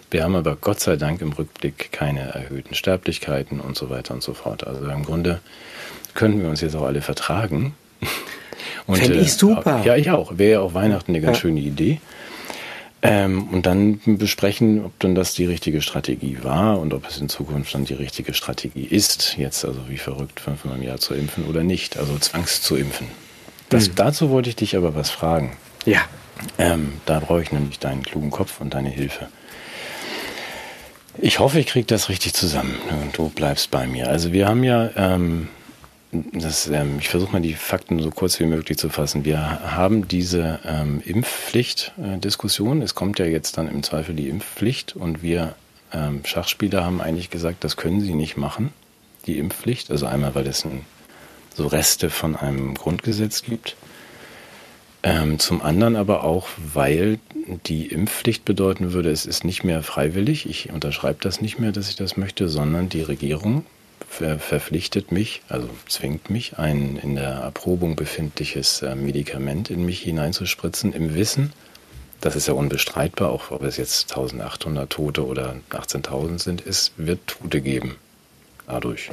[0.10, 4.24] Wir haben aber Gott sei Dank im Rückblick keine erhöhten Sterblichkeiten und so weiter und
[4.24, 4.66] so fort.
[4.66, 5.42] Also im Grunde
[6.14, 7.76] können wir uns jetzt auch alle vertragen.
[8.88, 9.82] Fände ich äh, super.
[9.84, 10.38] Ja, ich auch.
[10.38, 11.42] Wäre ja auch Weihnachten eine ganz ja.
[11.42, 12.00] schöne Idee.
[13.02, 17.30] Ähm, und dann besprechen, ob denn das die richtige Strategie war und ob es in
[17.30, 21.46] Zukunft dann die richtige Strategie ist, jetzt also wie verrückt fünfmal im Jahr zu impfen
[21.46, 23.08] oder nicht, also zwangs zu impfen.
[23.70, 23.96] Das, mhm.
[23.96, 25.56] Dazu wollte ich dich aber was fragen.
[25.86, 26.02] Ja.
[26.58, 29.28] Ähm, da brauche ich nämlich deinen klugen Kopf und deine Hilfe.
[31.20, 34.08] Ich hoffe, ich kriege das richtig zusammen und du bleibst bei mir.
[34.08, 35.48] Also wir haben ja, ähm,
[36.12, 39.26] das, ähm, ich versuche mal die Fakten so kurz wie möglich zu fassen.
[39.26, 39.40] Wir
[39.76, 42.84] haben diese ähm, Impfpflicht-Diskussion.
[42.84, 45.56] Es kommt ja jetzt dann im Zweifel die Impfpflicht und wir
[45.92, 48.72] ähm, Schachspieler haben eigentlich gesagt, das können sie nicht machen
[49.28, 49.92] die Impfpflicht.
[49.92, 50.86] Also einmal, weil es ein,
[51.58, 53.76] so Reste von einem Grundgesetz gibt.
[55.04, 57.20] Ähm, zum anderen aber auch, weil
[57.66, 61.90] die Impfpflicht bedeuten würde, es ist nicht mehr freiwillig, ich unterschreibe das nicht mehr, dass
[61.90, 63.66] ich das möchte, sondern die Regierung
[64.08, 70.02] ver verpflichtet mich, also zwingt mich, ein in der Erprobung befindliches äh, Medikament in mich
[70.02, 71.54] hineinzuspritzen, im Wissen,
[72.22, 77.20] das ist ja unbestreitbar, auch ob es jetzt 1800 Tote oder 18.000 sind, es wird
[77.28, 77.96] Tote geben
[78.66, 79.12] dadurch.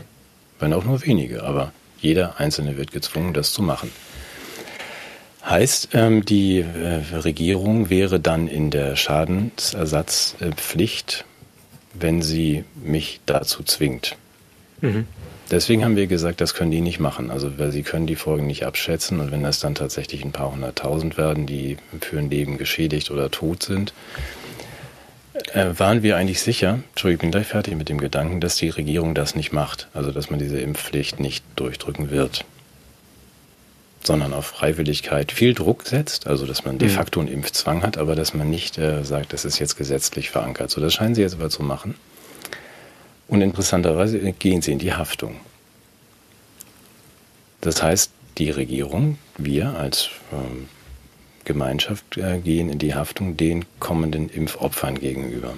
[0.59, 1.72] Wenn auch nur wenige, aber
[2.04, 3.90] jeder Einzelne wird gezwungen, das zu machen.
[5.44, 11.26] Heißt, ähm, die äh, Regierung wäre dann in der Schadensersatzpflicht,
[11.92, 14.16] wenn sie mich dazu zwingt.
[14.80, 15.06] Mhm.
[15.50, 17.30] Deswegen haben wir gesagt, das können die nicht machen.
[17.30, 20.52] Also weil sie können die Folgen nicht abschätzen und wenn das dann tatsächlich ein paar
[20.52, 23.92] hunderttausend werden, die für ein Leben geschädigt oder tot sind,
[25.54, 28.68] äh, waren wir eigentlich sicher, Entschuldigung, ich bin gleich fertig mit dem Gedanken, dass die
[28.68, 29.88] Regierung das nicht macht.
[29.94, 32.44] Also dass man diese Impfpflicht nicht durchdrücken wird
[34.06, 36.92] sondern auf Freiwilligkeit viel Druck setzt, also dass man de mhm.
[36.92, 40.70] facto einen Impfzwang hat, aber dass man nicht äh, sagt, das ist jetzt gesetzlich verankert.
[40.70, 41.94] So, das scheinen sie jetzt aber zu machen.
[43.26, 45.36] Und interessanterweise gehen sie in die Haftung.
[47.62, 50.68] Das heißt, die Regierung, wir als ähm,
[51.44, 55.54] Gemeinschaft äh, gehen in die Haftung den kommenden Impfopfern gegenüber.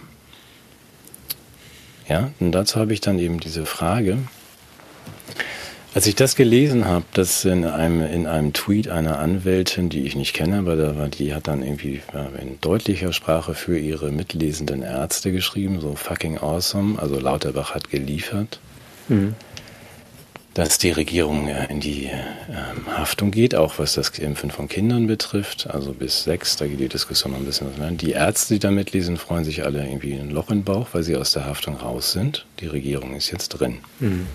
[2.09, 4.18] Ja, und dazu habe ich dann eben diese Frage,
[5.96, 10.14] als ich das gelesen habe, dass in einem, in einem Tweet einer Anwältin, die ich
[10.14, 12.03] nicht kenne, aber da war, die hat dann irgendwie
[12.38, 18.61] in deutlicher Sprache für ihre mitlesenden Ärzte geschrieben, so fucking awesome, also Lauterbach hat geliefert,
[19.09, 19.35] mhm.
[20.57, 25.69] Dass die Regierung in die ähm, Haftung geht, auch was das Impfen von Kindern betrifft,
[25.69, 27.90] also bis sechs, da geht die Diskussion noch ein bisschen mehr.
[27.90, 31.14] Die Ärzte, die da mitlesen, freuen sich alle irgendwie ein Loch im Bauch, weil sie
[31.14, 32.47] aus der Haftung raus sind.
[32.61, 33.81] Die Regierung ist jetzt drin.
[34.01, 34.27] Mhm.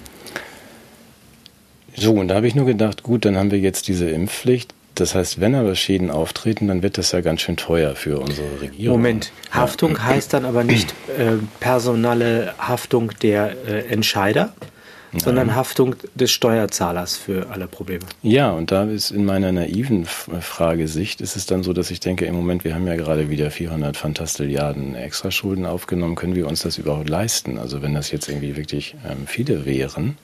[1.96, 4.76] So, und da habe ich nur gedacht, gut, dann haben wir jetzt diese Impfpflicht.
[4.94, 8.62] Das heißt, wenn aber Schäden auftreten, dann wird das ja ganz schön teuer für unsere
[8.62, 8.98] Regierung.
[8.98, 10.04] Moment, Haftung ja.
[10.04, 14.54] heißt dann aber nicht äh, personale Haftung der äh, Entscheider,
[15.14, 15.22] Nein.
[15.22, 18.06] sondern Haftung des Steuerzahlers für alle Probleme.
[18.24, 22.26] Ja, und da ist in meiner naiven Fragesicht ist es dann so, dass ich denke,
[22.26, 26.78] im Moment, wir haben ja gerade wieder 400 Fantastilliarden Extraschulden aufgenommen, können wir uns das
[26.78, 27.58] überhaupt leisten?
[27.58, 30.18] Also wenn das jetzt irgendwie wirklich ähm, viele wären,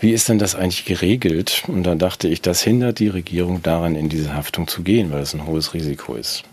[0.00, 1.64] wie ist denn das eigentlich geregelt?
[1.66, 5.20] Und da dachte ich, das hindert die Regierung daran, in diese Haftung zu gehen, weil
[5.20, 6.44] es ein hohes Risiko ist.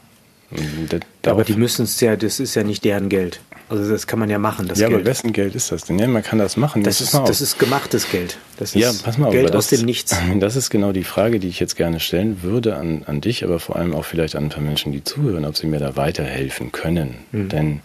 [1.26, 3.40] aber die müssen es ja, das ist ja nicht deren Geld.
[3.70, 5.02] Also das kann man ja machen, das ja, Geld.
[5.02, 6.00] aber wessen Geld ist das denn?
[6.00, 6.84] Ja, man kann das machen.
[6.84, 8.38] Das, das ist, das ist gemachtes Geld.
[8.58, 10.16] Das ist ja, pass mal Geld aus dem Nichts.
[10.40, 13.60] Das ist genau die Frage, die ich jetzt gerne stellen würde an, an dich, aber
[13.60, 16.72] vor allem auch vielleicht an ein paar Menschen, die zuhören, ob sie mir da weiterhelfen
[16.72, 17.16] können.
[17.32, 17.50] Mhm.
[17.50, 17.80] Denn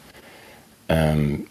[0.88, 1.47] ähm,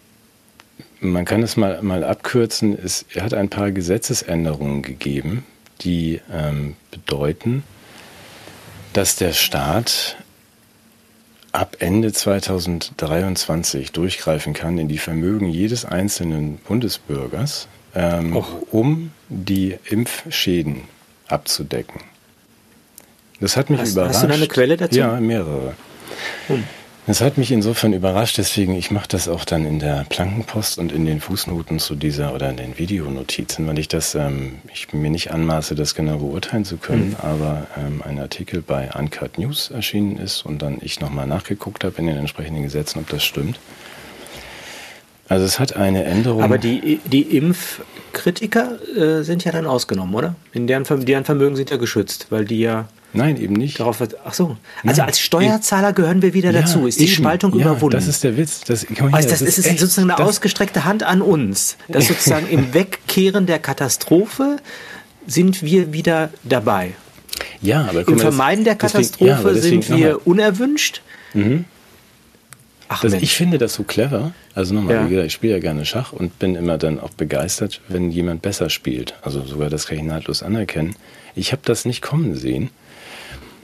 [1.02, 5.44] man kann es mal, mal abkürzen, es hat ein paar Gesetzesänderungen gegeben,
[5.82, 7.64] die ähm, bedeuten,
[8.94, 10.18] dass der Staat
[11.52, 18.38] ab Ende 2023 durchgreifen kann in die Vermögen jedes einzelnen Bundesbürgers, ähm,
[18.72, 20.84] um die Impfschäden
[21.28, 22.02] abzudecken.
[23.40, 24.16] Das hat mich hast, überrascht.
[24.16, 24.98] Hast du da eine Quelle dazu?
[24.98, 25.74] Ja, mehrere.
[26.48, 26.64] Hm.
[27.08, 30.92] Das hat mich insofern überrascht, deswegen, ich mache das auch dann in der Plankenpost und
[30.92, 35.10] in den Fußnoten zu dieser oder in den Videonotizen, weil ich das, ähm, ich mir
[35.10, 37.16] nicht anmaße, das genau beurteilen zu können, mhm.
[37.20, 41.96] aber ähm, ein Artikel bei Uncut News erschienen ist und dann ich nochmal nachgeguckt habe
[41.98, 43.60] in den entsprechenden Gesetzen, ob das stimmt.
[45.28, 46.44] Also es hat eine Änderung.
[46.44, 50.36] Aber die, die Impfkritiker äh, sind ja dann ausgenommen, oder?
[50.52, 53.80] In deren, deren Vermögen sind ja geschützt, weil die ja Nein, eben nicht.
[53.80, 54.58] Darauf wird, ach so.
[54.84, 56.88] Also Nein, als Steuerzahler gehören wir wieder ja, dazu.
[56.88, 57.14] Ist die eben.
[57.14, 57.96] Spaltung ja, überwunden?
[57.96, 58.62] Das ist der Witz.
[58.62, 61.78] Das, hier, also das, das ist, ist sozusagen eine ausgestreckte Hand an uns.
[61.88, 64.58] Dass sozusagen im Wegkehren der Katastrophe
[65.28, 66.94] sind wir wieder dabei.
[67.62, 71.02] Ja, aber Im Vermeiden der Katastrophe deswegen, ja, sind wir unerwünscht.
[71.34, 71.66] Mhm.
[72.94, 74.34] Ach, das, ich finde das so clever.
[74.54, 75.24] Also nochmal, ja.
[75.24, 79.16] ich spiele ja gerne Schach und bin immer dann auch begeistert, wenn jemand besser spielt.
[79.22, 80.96] Also sogar das kann ich nahtlos anerkennen.
[81.34, 82.70] Ich habe das nicht kommen sehen.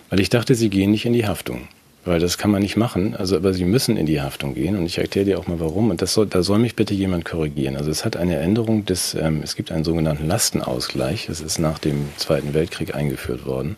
[0.10, 1.68] Weil ich dachte, sie gehen nicht in die Haftung.
[2.06, 3.16] Weil das kann man nicht machen.
[3.16, 4.78] Also, aber sie müssen in die Haftung gehen.
[4.78, 5.90] Und ich erkläre dir auch mal warum.
[5.90, 7.76] Und das soll, da soll mich bitte jemand korrigieren.
[7.76, 11.28] Also es hat eine Änderung des, ähm, es gibt einen sogenannten Lastenausgleich.
[11.28, 13.76] Das ist nach dem Zweiten Weltkrieg eingeführt worden.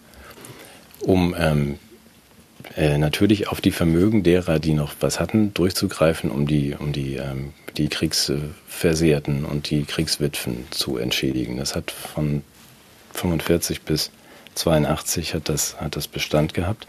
[1.02, 1.80] Um ähm,
[2.76, 7.16] äh, natürlich auf die Vermögen derer, die noch was hatten, durchzugreifen, um die, um die,
[7.16, 11.58] ähm, die Kriegsversehrten und die Kriegswitwen zu entschädigen.
[11.58, 12.44] Das hat von
[13.14, 14.12] 45 bis
[14.56, 16.88] 82 hat das, hat das Bestand gehabt.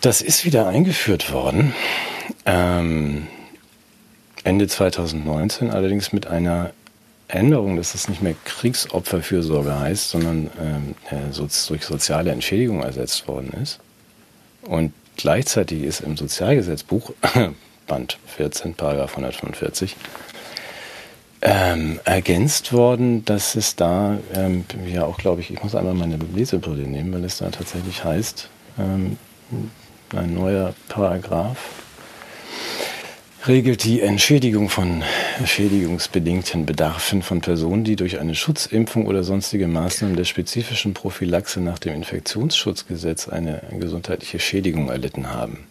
[0.00, 1.74] Das ist wieder eingeführt worden.
[2.44, 3.26] Ähm,
[4.42, 6.72] Ende 2019 allerdings mit einer
[7.28, 13.52] Änderung, dass es nicht mehr Kriegsopferfürsorge heißt, sondern ähm, äh, durch soziale Entschädigung ersetzt worden
[13.62, 13.80] ist.
[14.62, 17.12] Und gleichzeitig ist im Sozialgesetzbuch,
[17.86, 19.96] Band 14, Paragraph 145,
[21.44, 26.18] ähm, ergänzt worden, dass es da ähm, ja auch, glaube ich, ich muss einmal meine
[26.34, 29.18] Lesebrille nehmen, weil es da tatsächlich heißt, ähm,
[30.16, 31.58] ein neuer Paragraph
[33.46, 35.02] regelt die Entschädigung von
[35.44, 41.78] schädigungsbedingten Bedarfen von Personen, die durch eine Schutzimpfung oder sonstige Maßnahmen der spezifischen Prophylaxe nach
[41.78, 45.66] dem Infektionsschutzgesetz eine gesundheitliche Schädigung erlitten haben.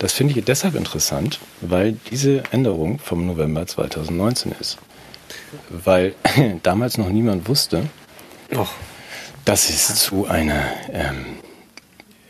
[0.00, 4.78] Das finde ich deshalb interessant, weil diese Änderung vom November 2019 ist.
[5.68, 6.14] Weil
[6.62, 7.84] damals noch niemand wusste,
[8.54, 8.68] Och.
[9.44, 10.62] dass es zu einer
[10.92, 11.24] ähm,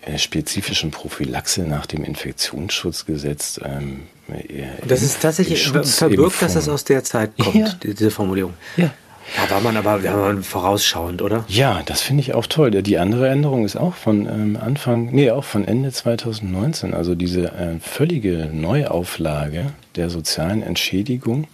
[0.02, 3.60] äh, spezifischen Prophylaxe nach dem Infektionsschutzgesetz.
[3.64, 7.74] Ähm, äh, das ist tatsächlich verbirgt, dass das aus der Zeit kommt, ja.
[7.82, 8.54] diese Formulierung.
[8.76, 8.90] Ja.
[9.36, 11.44] Da war man aber war man vorausschauend, oder?
[11.48, 12.70] Ja, das finde ich auch toll.
[12.70, 16.92] Die andere Änderung ist auch von ähm, Anfang, nee, auch von Ende 2019.
[16.92, 21.46] Also diese äh, völlige Neuauflage der sozialen Entschädigung.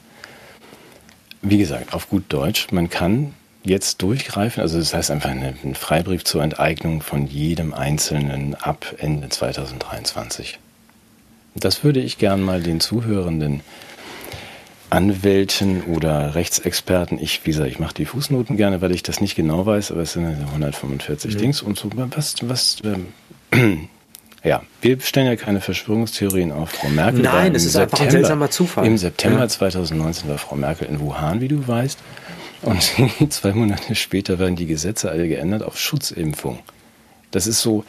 [1.43, 4.63] Wie gesagt, auf gut Deutsch, man kann jetzt durchgreifen?
[4.63, 10.59] Also das heißt einfach eine, ein Freibrief zur Enteignung von jedem Einzelnen ab Ende 2023.
[11.55, 13.63] Das würde ich gern mal den Zuhörenden
[14.91, 19.37] Anwälten oder Rechtsexperten, ich, wie gesagt, ich mache die Fußnoten gerne, weil ich das nicht
[19.37, 21.39] genau weiß, aber es sind 145 mhm.
[21.39, 21.91] Dings und so.
[21.95, 22.79] Was, was,
[23.53, 23.89] ähm,
[24.43, 26.71] ja, wir stellen ja keine Verschwörungstheorien auf.
[26.71, 27.23] Frau Merkel.
[27.23, 28.87] Nein, es ist September, einfach ein seltsamer Zufall.
[28.87, 29.49] Im September ja.
[29.49, 31.99] 2019 war Frau Merkel in Wuhan, wie du weißt.
[32.63, 32.83] Und
[33.31, 36.61] zwei Monate später werden die Gesetze alle geändert auf Schutzimpfung.
[37.31, 37.85] Das ist so,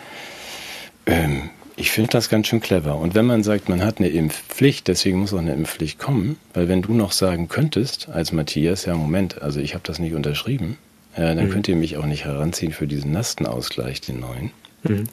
[1.05, 2.97] ähm, ich finde das ganz schön clever.
[2.97, 6.67] Und wenn man sagt, man hat eine Impfpflicht, deswegen muss auch eine Impfpflicht kommen, weil
[6.67, 10.77] wenn du noch sagen könntest, als Matthias, ja Moment, also ich habe das nicht unterschrieben,
[11.15, 11.49] äh, dann mhm.
[11.49, 14.51] könnt ihr mich auch nicht heranziehen für diesen Lastenausgleich, den neuen.
[14.83, 15.05] Mhm.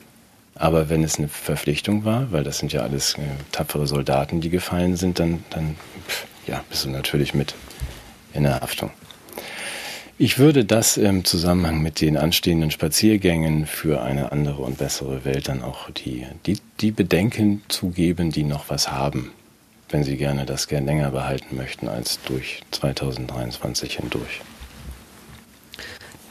[0.59, 3.21] Aber wenn es eine Verpflichtung war, weil das sind ja alles äh,
[3.53, 5.77] tapfere Soldaten, die gefallen sind, dann, dann
[6.09, 7.55] pff, ja, bist du natürlich mit
[8.35, 8.91] in der Haftung.
[10.21, 15.47] Ich würde das im Zusammenhang mit den anstehenden Spaziergängen für eine andere und bessere Welt
[15.47, 19.31] dann auch die, die, die Bedenken zugeben, die noch was haben,
[19.91, 24.41] wenn sie gerne das gern länger behalten möchten als durch 2023 hindurch.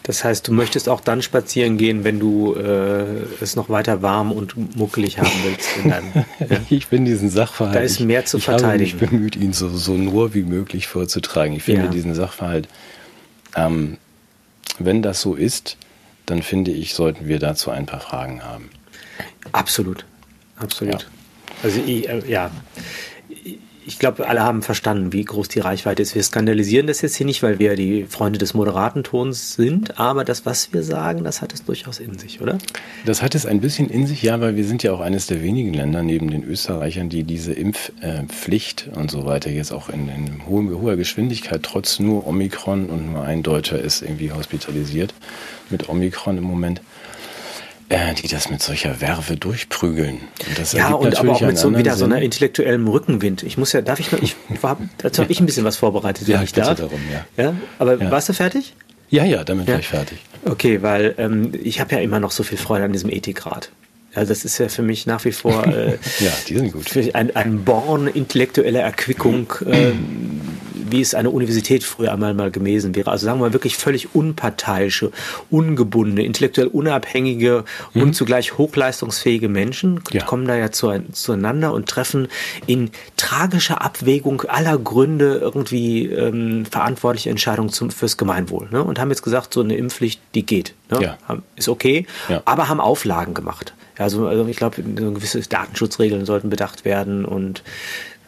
[0.07, 3.03] Das heißt, du möchtest auch dann spazieren gehen, wenn du äh,
[3.41, 5.69] es noch weiter warm und muckelig haben willst.
[5.83, 6.57] Deinem, ja?
[6.69, 7.75] Ich bin diesen Sachverhalt.
[7.75, 8.85] Da ist mehr zu ich, verteidigen.
[8.85, 11.53] Ich habe mich bemüht, ihn so, so nur wie möglich vorzutragen.
[11.53, 11.91] Ich finde ja.
[11.91, 12.67] diesen Sachverhalt
[13.57, 13.97] ähm,
[14.79, 15.77] wenn das so ist,
[16.25, 18.69] dann finde ich, sollten wir dazu ein paar Fragen haben.
[19.51, 20.05] Absolut,
[20.57, 21.01] absolut.
[21.01, 21.07] Ja.
[21.63, 22.51] Also äh, ja,
[23.87, 26.13] ich glaube, alle haben verstanden, wie groß die Reichweite ist.
[26.13, 30.25] Wir skandalisieren das jetzt hier nicht, weil wir die Freunde des moderaten Tons sind, aber
[30.25, 32.57] das, was wir sagen, das hat es durchaus in sich, oder?
[33.05, 35.41] Das hat es ein bisschen in sich, ja, weil wir sind ja auch eines der
[35.41, 40.45] wenigen Länder neben den Österreichern, die diese Impfpflicht und so weiter jetzt auch in, in
[40.47, 45.13] hoher Geschwindigkeit, trotz nur Omikron und nur ein Deutscher ist irgendwie hospitalisiert
[45.69, 46.81] mit Omikron im Moment
[47.89, 50.19] äh, die das mit solcher Werbe durchprügeln.
[50.47, 51.99] Und das ja, und aber auch mit so wieder Sinn.
[51.99, 53.43] so einer intellektuellen Rückenwind.
[53.43, 56.27] Ich muss ja, darf ich noch, ich war, dazu habe ich ein bisschen was vorbereitet,
[56.27, 56.77] ja, ich darf.
[56.77, 57.43] Darum, ja.
[57.43, 58.11] ja, aber ja.
[58.11, 58.73] warst du fertig?
[59.09, 60.19] Ja, ja, damit war ich fertig.
[60.43, 63.71] Okay, weil ähm, ich habe ja immer noch so viel Freude an diesem Ethikrat.
[64.13, 66.85] Also das ist ja für mich nach wie vor äh, ja, die sind gut.
[67.13, 69.91] Ein, ein Born intellektueller Erquickung, äh,
[70.91, 73.11] wie es eine Universität früher einmal mal gewesen wäre.
[73.11, 75.11] Also sagen wir mal wirklich völlig unparteiische,
[75.49, 78.01] ungebundene, intellektuell unabhängige mhm.
[78.01, 80.23] und zugleich hochleistungsfähige Menschen ja.
[80.23, 82.27] kommen da ja zu, zueinander und treffen
[82.65, 88.67] in tragischer Abwägung aller Gründe irgendwie ähm, verantwortliche Entscheidungen zum, fürs Gemeinwohl.
[88.71, 88.83] Ne?
[88.83, 90.73] Und haben jetzt gesagt, so eine Impfpflicht, die geht.
[90.89, 91.01] Ne?
[91.01, 91.17] Ja.
[91.55, 92.41] Ist okay, ja.
[92.45, 93.73] aber haben Auflagen gemacht.
[93.97, 97.63] Also, also ich glaube, gewisse Datenschutzregeln sollten bedacht werden und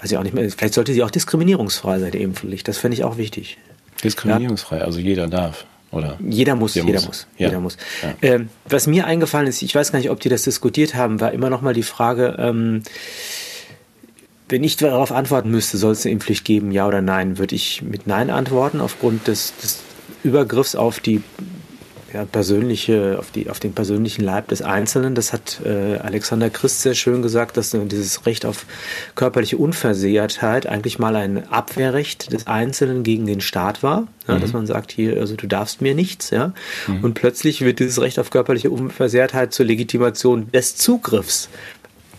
[0.01, 2.67] weiß ich auch nicht mehr, vielleicht sollte sie auch diskriminierungsfrei sein, die Impfpflicht.
[2.67, 3.57] Das fände ich auch wichtig.
[4.03, 4.83] Diskriminierungsfrei, ja?
[4.85, 5.65] also jeder darf.
[5.91, 6.17] Oder?
[6.19, 7.07] Jeder muss, jeder muss.
[7.07, 7.47] muss ja.
[7.47, 7.77] Jeder muss.
[8.03, 8.13] Ja.
[8.21, 11.31] Ähm, was mir eingefallen ist, ich weiß gar nicht, ob die das diskutiert haben, war
[11.31, 12.83] immer noch mal die Frage, ähm,
[14.47, 17.81] wenn ich darauf antworten müsste, soll es eine Impfpflicht geben, ja oder nein, würde ich
[17.81, 19.79] mit Nein antworten, aufgrund des, des
[20.23, 21.21] Übergriffs auf die
[22.13, 25.15] ja, persönliche, auf, die, auf den persönlichen Leib des Einzelnen.
[25.15, 28.65] Das hat äh, Alexander Christ sehr schön gesagt, dass äh, dieses Recht auf
[29.15, 34.07] körperliche Unversehrtheit eigentlich mal ein Abwehrrecht des Einzelnen gegen den Staat war.
[34.27, 34.41] Ja, mhm.
[34.41, 36.53] Dass man sagt, hier, also du darfst mir nichts, ja.
[36.87, 37.03] Mhm.
[37.03, 41.49] Und plötzlich wird dieses Recht auf körperliche Unversehrtheit zur Legitimation des Zugriffs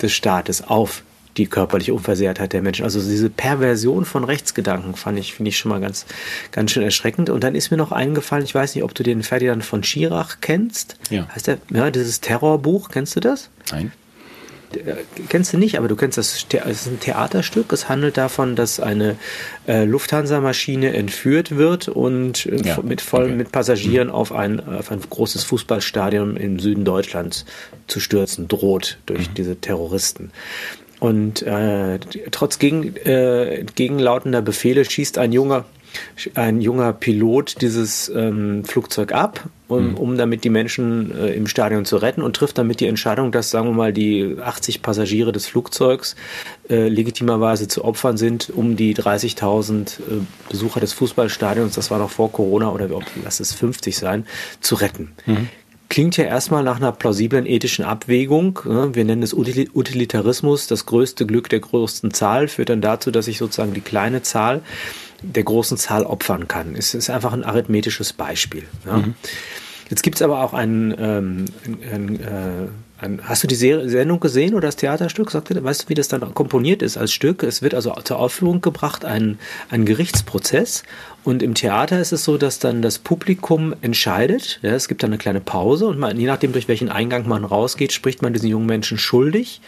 [0.01, 1.03] des Staates auf
[1.37, 2.85] die körperliche Unversehrtheit der Menschen.
[2.85, 6.07] Also diese Perversion von Rechtsgedanken fand ich, finde ich schon mal ganz,
[6.53, 7.31] ganz schön erschreckend.
[7.31, 10.39] Und dann ist mir noch eingefallen, ich weiß nicht, ob du den Ferdinand von Schirach
[10.41, 10.97] kennst.
[11.11, 11.29] Ja.
[11.35, 13.51] Heißt der, ja, dieses Terrorbuch, kennst du das?
[13.71, 13.93] Nein.
[14.73, 14.95] Äh,
[15.29, 16.47] kennst du nicht, aber du kennst das.
[16.53, 17.73] Es ist ein Theaterstück.
[17.73, 19.17] Es handelt davon, dass eine
[19.67, 23.35] äh, Lufthansa-Maschine entführt wird und äh, Ja, mit voll okay.
[23.35, 27.45] mit Passagieren auf ein, auf ein großes Fußballstadion im Süden Deutschlands
[27.87, 30.31] zu stürzen droht durch diese Terroristen.
[31.01, 31.99] Und äh,
[32.31, 35.65] trotz gegen, äh, gegenlautender Befehle schießt ein junger
[36.35, 41.85] ein junger Pilot dieses ähm, Flugzeug ab, um, um damit die Menschen äh, im Stadion
[41.85, 45.47] zu retten und trifft damit die Entscheidung, dass, sagen wir mal, die 80 Passagiere des
[45.47, 46.17] Flugzeugs
[46.69, 50.03] äh, legitimerweise zu Opfern sind, um die 30.000 äh,
[50.49, 52.89] Besucher des Fußballstadions, das war noch vor Corona oder
[53.25, 54.27] lass es 50 sein,
[54.61, 55.13] zu retten.
[55.91, 58.61] Klingt ja erstmal nach einer plausiblen ethischen Abwägung.
[58.65, 58.91] ne?
[58.95, 60.67] Wir nennen es Util- Utilitarismus.
[60.69, 64.63] Das größte Glück der größten Zahl führt dann dazu, dass ich sozusagen die kleine Zahl
[65.23, 66.75] der großen Zahl opfern kann.
[66.77, 68.63] Es ist einfach ein arithmetisches Beispiel.
[68.87, 69.03] Ja?
[69.91, 72.69] Jetzt gibt es aber auch ein, ähm, ein, ein, äh, ein
[73.23, 75.31] Hast du die Serie, Sendung gesehen oder das Theaterstück?
[75.31, 77.43] Sagt ihr, weißt du, wie das dann komponiert ist als Stück?
[77.43, 79.39] Es wird also zur Aufführung gebracht, ein,
[79.71, 80.83] ein Gerichtsprozess.
[81.25, 84.59] Und im Theater ist es so, dass dann das Publikum entscheidet.
[84.63, 87.45] Ja, es gibt dann eine kleine Pause und man, je nachdem, durch welchen Eingang man
[87.45, 89.61] rausgeht, spricht man diesen jungen Menschen schuldig.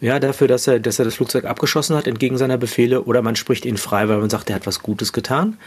[0.00, 3.36] Ja, dafür, dass er, dass er das Flugzeug abgeschossen hat, entgegen seiner Befehle, oder man
[3.36, 5.58] spricht ihn frei, weil man sagt, er hat was Gutes getan.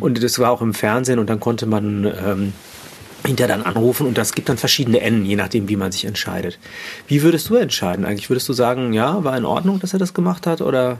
[0.00, 2.52] Und das war auch im Fernsehen und dann konnte man ähm,
[3.24, 6.58] hinterher dann anrufen und das gibt dann verschiedene Enden, je nachdem, wie man sich entscheidet.
[7.06, 8.28] Wie würdest du entscheiden eigentlich?
[8.30, 10.98] Würdest du sagen, ja, war in Ordnung, dass er das gemacht hat, oder?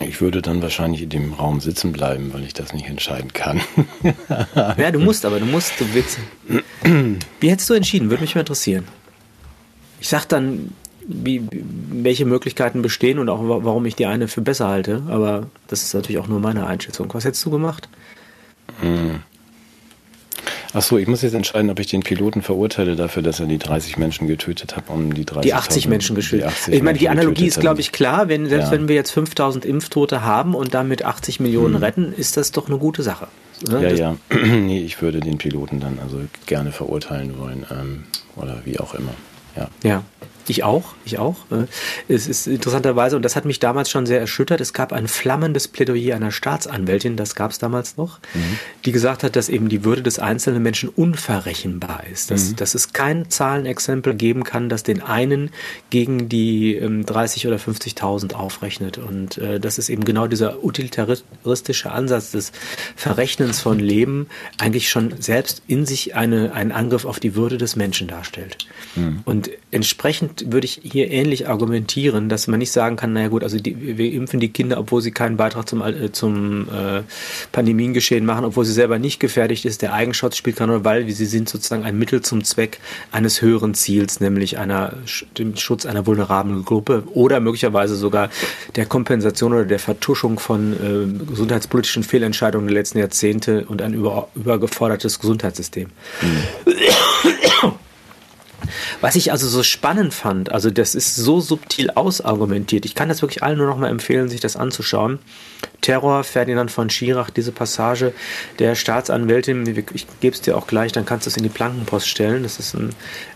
[0.00, 3.60] Ich würde dann wahrscheinlich in dem Raum sitzen bleiben, weil ich das nicht entscheiden kann.
[4.78, 6.18] Ja, du musst, aber du musst, du willst.
[7.40, 8.10] Wie hättest du entschieden?
[8.10, 8.84] Würde mich mal interessieren.
[10.00, 10.72] Ich sag dann,
[11.06, 15.46] wie, welche Möglichkeiten bestehen und auch wa- warum ich die eine für besser halte, aber
[15.68, 17.08] das ist natürlich auch nur meine Einschätzung.
[17.14, 17.88] Was hättest du gemacht?
[20.72, 23.58] Ach so, ich muss jetzt entscheiden, ob ich den Piloten verurteile dafür, dass er die
[23.58, 27.34] 30 Menschen getötet hat, um die 30 Die 80 Menschen 80 Ich meine, die Analogie
[27.44, 28.28] getötet ist, glaube ich, klar.
[28.28, 28.70] Wenn, selbst Ja.
[28.72, 32.78] wenn wir jetzt 5000 Impftote haben und damit 80 Millionen retten, ist das doch eine
[32.78, 33.28] gute Sache.
[33.68, 33.82] Ne?
[33.82, 34.16] Ja, Das- ja.
[34.56, 37.64] nee, ich würde den Piloten dann also gerne verurteilen wollen.
[37.70, 38.04] Ähm,
[38.36, 39.12] oder wie auch immer.
[39.56, 39.68] Ja.
[39.82, 40.02] Ja,
[40.50, 41.36] ich auch, ich auch.
[41.50, 41.66] Äh,
[42.08, 45.68] Es ist interessanterweise, und das hat mich damals schon sehr erschüttert, es gab ein flammendes
[45.68, 48.20] Plädoyer einer Staatsanwältin, das gab es damals noch,
[48.84, 52.30] die gesagt hat, dass eben die Würde des einzelnen Menschen unverrechenbar ist.
[52.30, 55.50] Dass, dass es kein Zahlenexempel geben kann, das den einen
[55.90, 58.98] gegen die ähm, 30 oder 50.000 aufrechnet.
[58.98, 62.52] Und äh, das ist eben genau dieser utilitaristische Ansatz des
[62.96, 64.28] Verrechnens von Leben
[64.58, 68.58] eigentlich schon selbst in sich eine, einen Angriff auf die Würde des Menschen darstellt.
[69.24, 73.58] Und entsprechend würde ich hier ähnlich argumentieren, dass man nicht sagen kann, naja gut, also
[73.58, 77.02] die, wir impfen die Kinder, obwohl sie keinen Beitrag zum, äh, zum äh,
[77.52, 81.26] Pandemiengeschehen machen, obwohl sie selber nicht gefährdet ist, der Eigenschutz spielt keine Rolle, weil sie
[81.26, 82.78] sind sozusagen ein Mittel zum Zweck
[83.12, 84.94] eines höheren Ziels, nämlich einer,
[85.38, 88.30] dem Schutz einer vulnerablen Gruppe oder möglicherweise sogar
[88.74, 94.28] der Kompensation oder der Vertuschung von äh, gesundheitspolitischen Fehlentscheidungen der letzten Jahrzehnte und ein über,
[94.34, 95.88] übergefordertes Gesundheitssystem.
[99.00, 102.84] Was ich also so spannend fand, also das ist so subtil ausargumentiert.
[102.84, 105.18] Ich kann das wirklich allen nur noch mal empfehlen, sich das anzuschauen.
[105.80, 108.12] Terror, Ferdinand von Schirach, diese Passage
[108.58, 112.08] der Staatsanwältin, ich gebe es dir auch gleich, dann kannst du es in die Plankenpost
[112.08, 112.42] stellen.
[112.42, 112.90] Das ist ein,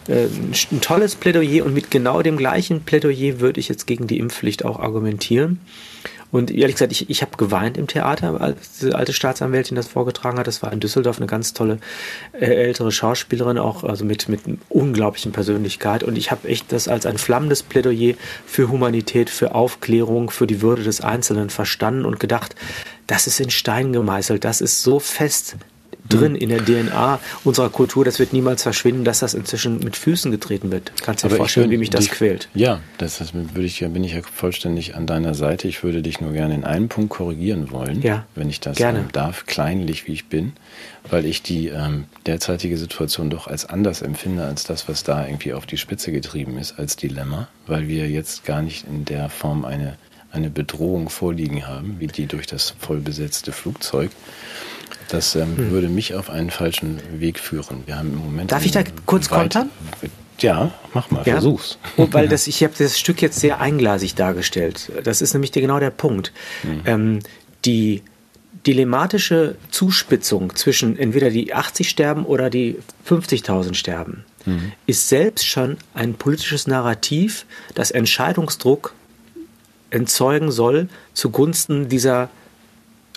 [0.09, 0.27] äh,
[0.73, 4.65] ein tolles Plädoyer und mit genau dem gleichen Plädoyer würde ich jetzt gegen die Impfpflicht
[4.65, 5.61] auch argumentieren.
[6.33, 10.39] Und ehrlich gesagt, ich, ich habe geweint im Theater, als diese alte Staatsanwältin das vorgetragen
[10.39, 10.47] hat.
[10.47, 11.79] Das war in Düsseldorf eine ganz tolle
[12.33, 16.03] äh, ältere Schauspielerin, auch also mit, mit unglaublichen Persönlichkeit.
[16.03, 18.15] Und ich habe echt das als ein flammendes Plädoyer
[18.47, 22.55] für Humanität, für Aufklärung, für die Würde des Einzelnen verstanden und gedacht,
[23.07, 25.57] das ist in Stein gemeißelt, das ist so fest
[26.11, 30.31] drin in der DNA unserer Kultur, das wird niemals verschwinden, dass das inzwischen mit Füßen
[30.31, 30.93] getreten wird.
[31.03, 32.49] Kannst dir Aber ich vorstellen, würde wie mich das dich- quält.
[32.55, 35.69] Ja, das, das würde ich, ja- bin ich ja vollständig an deiner Seite.
[35.69, 38.99] Ich würde dich nur gerne in einem Punkt korrigieren wollen, Ja, wenn ich das gerne.
[39.01, 40.53] ähm, darf, kleinlich wie ich bin,
[41.11, 45.53] weil ich die ähm, derzeitige Situation doch als anders empfinde als das, was da irgendwie
[45.55, 49.65] auf die Spitze getrieben ist, als Dilemma, weil wir jetzt gar nicht in der Form
[49.65, 49.97] eine,
[50.33, 54.11] eine Bedrohung vorliegen haben, wie die durch das vollbesetzte Flugzeug.
[55.11, 57.83] Das ähm, würde mich auf einen falschen Weg führen.
[57.87, 58.43] Wir haben im Moment.
[58.43, 58.47] Hm.
[58.49, 59.71] Darf ich da kurz kontern?
[60.39, 61.35] Ja, mach mal, Ja?
[61.35, 61.79] versuch's.
[61.97, 64.91] Und weil das, ich habe das Stück jetzt sehr einglasig dargestellt.
[65.05, 66.33] Das ist nämlich genau der Punkt.
[66.87, 67.21] Ähm,
[67.65, 68.03] die
[68.67, 74.25] dilemmatische Zuspitzung zwischen entweder die 80 sterben oder die 50.000 sterben
[74.87, 77.45] ist selbst schon ein politisches Narrativ,
[77.75, 78.95] das Entscheidungsdruck
[79.91, 82.31] entzeugen soll zugunsten dieser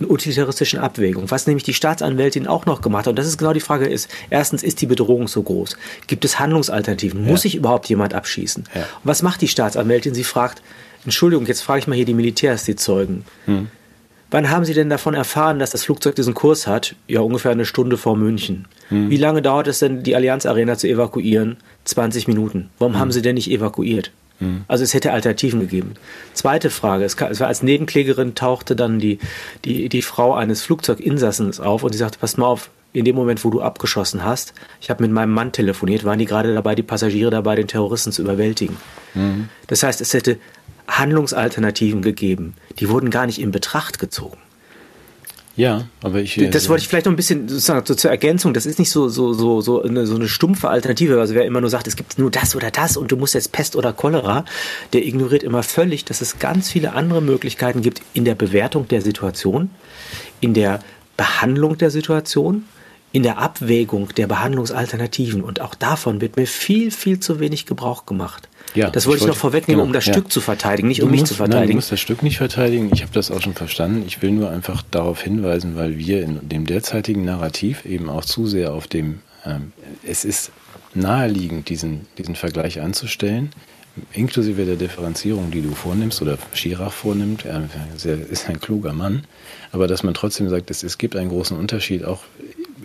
[0.01, 3.11] utilitaristischen Abwägung, was nämlich die Staatsanwältin auch noch gemacht hat.
[3.11, 5.77] Und das ist genau die Frage ist, erstens, ist die Bedrohung so groß?
[6.07, 7.23] Gibt es Handlungsalternativen?
[7.25, 8.65] Muss sich überhaupt jemand abschießen?
[8.73, 8.81] Ja.
[8.81, 10.13] Und was macht die Staatsanwältin?
[10.13, 10.61] Sie fragt,
[11.03, 13.25] Entschuldigung, jetzt frage ich mal hier die Militärs, die Zeugen.
[13.45, 13.67] Hm.
[14.31, 16.95] Wann haben Sie denn davon erfahren, dass das Flugzeug diesen Kurs hat?
[17.07, 18.65] Ja, ungefähr eine Stunde vor München.
[18.89, 19.11] Hm.
[19.11, 21.57] Wie lange dauert es denn, die Allianz Arena zu evakuieren?
[21.85, 22.71] 20 Minuten.
[22.79, 22.99] Warum hm.
[22.99, 24.11] haben Sie denn nicht evakuiert?
[24.43, 24.65] Hm.
[24.67, 25.93] Also es hätte Alternativen gegeben.
[26.33, 29.19] Zweite Frage, es, war als Nebenklägerin tauchte dann die,
[29.65, 33.43] die, die Frau eines Flugzeuginsassens auf und sie sagte, pass mal auf, in dem Moment,
[33.43, 36.83] wo du abgeschossen hast, ich habe mit meinem Mann telefoniert, waren die gerade dabei, die
[36.83, 38.77] Passagiere dabei, den Terroristen zu überwältigen.
[39.15, 39.49] Mhm.
[39.67, 40.37] Das heißt, es hätte
[40.87, 42.53] Handlungsalternativen gegeben.
[42.79, 44.37] Die wurden gar nicht in Betracht gezogen.
[45.55, 46.35] Ja, aber ich.
[46.35, 48.55] Das also wollte ich vielleicht noch ein bisschen sozusagen so zur Ergänzung.
[48.55, 51.19] Das ist nicht so, so, so, so, eine, so eine stumpfe Alternative.
[51.19, 53.51] Also wer immer nur sagt, es gibt nur das oder das und du musst jetzt
[53.51, 54.45] Pest oder Cholera,
[54.93, 59.01] der ignoriert immer völlig, dass es ganz viele andere Möglichkeiten gibt in der Bewertung der
[59.01, 59.69] Situation,
[60.41, 60.79] in der
[61.17, 62.65] Behandlung der Situation,
[63.11, 65.43] in der Abwägung der Behandlungsalternativen.
[65.43, 68.49] Und auch davon wird mir viel, viel zu wenig Gebrauch gemacht.
[68.75, 70.13] Ja, das wollte ich, noch vorwegnehmen, genau, um das ja.
[70.13, 71.61] Stück zu verteidigen, nicht du um mich musst, zu verteidigen.
[71.61, 72.89] Nein, du musst das Stück nicht verteidigen.
[72.93, 74.03] Ich habe das auch schon verstanden.
[74.07, 78.47] Ich will nur einfach darauf hinweisen, weil wir in dem derzeitigen Narrativ eben auch zu
[78.47, 80.51] sehr auf dem, ähm, es ist
[80.95, 83.51] naheliegend, diesen, diesen Vergleich anzustellen,
[84.11, 87.45] inklusive der Differenzierung, die du vornimmst oder Schirach vornimmt.
[87.45, 87.67] Er
[88.29, 89.25] ist ein kluger Mann.
[89.71, 92.21] Aber dass man trotzdem sagt, es, es gibt einen großen Unterschied, auch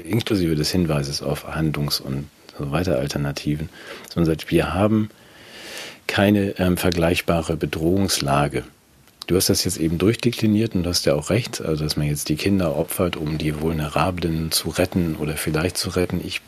[0.04, 2.26] inklusive des Hinweises auf Handlungs- und
[2.58, 3.68] so weiter Alternativen,
[4.12, 5.10] sondern sagt, wir haben
[6.18, 8.64] keine ähm, vergleichbare Bedrohungslage.
[9.28, 12.08] Du hast das jetzt eben durchdekliniert und du hast ja auch recht, also dass man
[12.08, 16.20] jetzt die Kinder opfert, um die Vulnerablen zu retten oder vielleicht zu retten.
[16.26, 16.40] Ich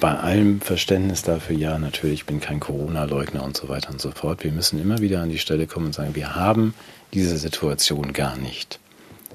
[0.00, 4.10] bei allem Verständnis dafür, ja, natürlich, ich bin kein Corona-Leugner und so weiter und so
[4.10, 4.42] fort.
[4.42, 6.72] Wir müssen immer wieder an die Stelle kommen und sagen, wir haben
[7.12, 8.80] diese Situation gar nicht.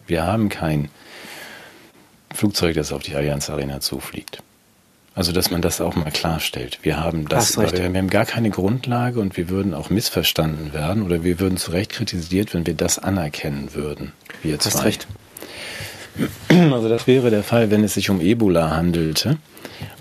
[0.08, 0.90] Wir haben kein
[2.34, 4.42] Flugzeug, das auf die Allianz Arena zufliegt.
[5.14, 6.80] Also, dass man das auch mal klarstellt.
[6.84, 11.03] Wir haben das, wir, wir haben gar keine Grundlage und wir würden auch missverstanden werden
[11.03, 14.14] oder wir würden zu Recht kritisiert, wenn wir das anerkennen würden.
[14.41, 14.72] Wir zwei.
[14.72, 15.07] Hast recht.
[16.49, 19.38] Also, das wäre der Fall, wenn es sich um Ebola handelte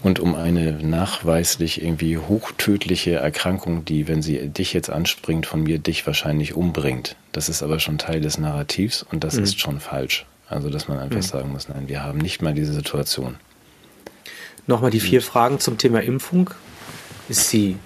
[0.03, 5.79] und um eine nachweislich irgendwie hochtödliche Erkrankung, die, wenn sie dich jetzt anspringt, von mir
[5.79, 7.15] dich wahrscheinlich umbringt.
[7.31, 9.45] Das ist aber schon Teil des Narrativs und das mhm.
[9.45, 10.27] ist schon falsch.
[10.49, 11.23] Also, dass man einfach mhm.
[11.23, 13.37] sagen muss, nein, wir haben nicht mal diese Situation.
[14.67, 16.51] Nochmal die vier Fragen zum Thema Impfung.
[17.29, 17.77] Ist sie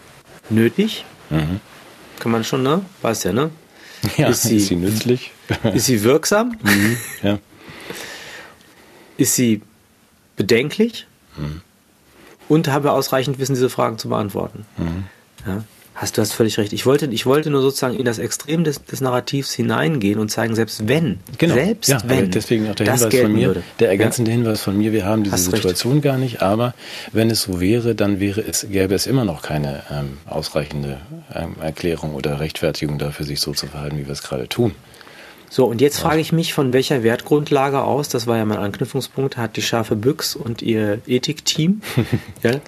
[0.51, 1.05] nötig?
[1.31, 1.61] Mhm.
[2.19, 2.85] Kann man schon, ne?
[3.03, 3.51] Weiß ja, ne?
[4.19, 5.31] Ja, ist sie, ist sie nützlich?
[5.75, 6.59] Ist sie wirksam?
[6.63, 6.97] Mhm.
[7.23, 7.39] Ja.
[9.17, 9.63] Ist sie
[10.37, 11.07] bedenklich?
[11.37, 11.63] Mhm.
[12.49, 14.67] Und haben wir ausreichend Wissen, diese Fragen zu beantworten?
[14.77, 15.05] Mhm.
[15.47, 15.65] Ja.
[15.95, 16.73] Hast du hast völlig recht.
[16.73, 20.57] Ich wollte, ich wollte nur sozusagen in das Extrem des, des Narrativs hineingehen und zeigen,
[20.57, 21.55] selbst wenn, genau.
[21.55, 23.63] selbst ja, wenn, deswegen auch der Hinweis von mir, würde.
[23.79, 24.37] der ergänzende ja.
[24.37, 26.05] Hinweis von mir, wir haben diese hast Situation recht.
[26.05, 26.75] gar nicht, aber
[27.13, 30.99] wenn es so wäre, dann wäre es, gäbe es immer noch keine ähm, ausreichende
[31.33, 34.73] ähm, Erklärung oder Rechtfertigung dafür, sich so zu verhalten, wie wir es gerade tun.
[35.55, 39.37] So, und jetzt frage ich mich, von welcher Wertgrundlage aus, das war ja mein Anknüpfungspunkt,
[39.37, 41.81] hat die scharfe Büchs und ihr Ethikteam
[42.43, 42.61] ja,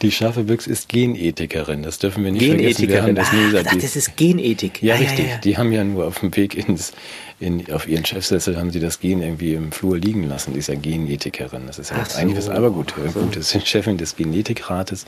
[0.00, 2.88] die scharfe Büchs ist Genethikerin, das dürfen wir nicht vergessen.
[2.88, 3.28] Wir haben das,
[3.66, 4.82] Ach, das ist Genethik.
[4.82, 5.26] Ja, ah, richtig.
[5.26, 5.38] Ja, ja.
[5.44, 6.94] Die haben ja nur auf dem Weg ins,
[7.38, 10.54] in, auf ihren Chefsessel haben sie das Gen irgendwie im Flur liegen lassen.
[10.54, 11.66] Die ist ja Genethikerin.
[11.66, 12.50] Das ist ja eigentlich so.
[12.50, 12.94] was, aber gut.
[12.96, 13.20] So.
[13.20, 13.36] gut.
[13.36, 15.04] Das ist Chefin des Genetikrates.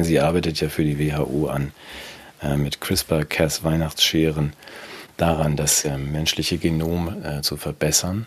[0.00, 1.72] Sie arbeitet ja für die WHO an
[2.40, 4.52] äh, mit CRISPR-Cas Weihnachtsscheren
[5.16, 8.26] daran, das äh, menschliche Genom äh, zu verbessern.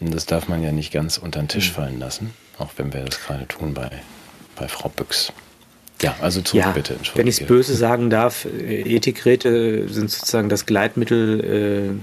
[0.00, 1.74] Und das darf man ja nicht ganz unter den Tisch mhm.
[1.74, 3.90] fallen lassen, auch wenn wir das gerade tun bei
[4.60, 5.32] bei Frau Büchs.
[6.02, 6.96] Ja, also zurück ja, bitte.
[7.14, 12.00] Wenn ich es böse sagen darf, äh, Ethikräte sind sozusagen das Gleitmittel äh,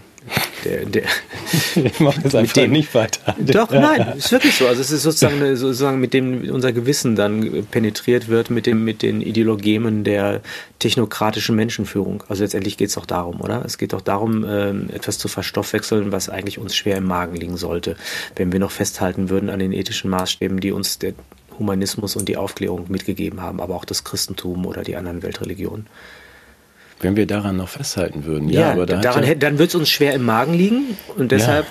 [0.66, 1.04] der, der
[1.76, 3.36] ich mache jetzt einfach dem, nicht weiter.
[3.40, 4.68] Doch, nein, ist wirklich so.
[4.68, 9.02] Also es ist sozusagen, sozusagen mit dem unser Gewissen dann penetriert wird mit dem mit
[9.02, 10.42] den Ideologemen der
[10.80, 12.24] technokratischen Menschenführung.
[12.28, 13.64] Also letztendlich geht es doch darum, oder?
[13.66, 17.58] Es geht doch darum, ähm, etwas zu verstoffwechseln, was eigentlich uns schwer im Magen liegen
[17.58, 17.96] sollte,
[18.36, 21.14] wenn wir noch festhalten würden an den ethischen Maßstäben, die uns der
[21.60, 25.88] Humanismus und die Aufklärung mitgegeben haben, aber auch das Christentum oder die anderen Weltreligionen.
[27.00, 29.76] Wenn wir daran noch festhalten würden, ja, ja aber da daran, ja, dann wird es
[29.76, 31.68] uns schwer im Magen liegen und deshalb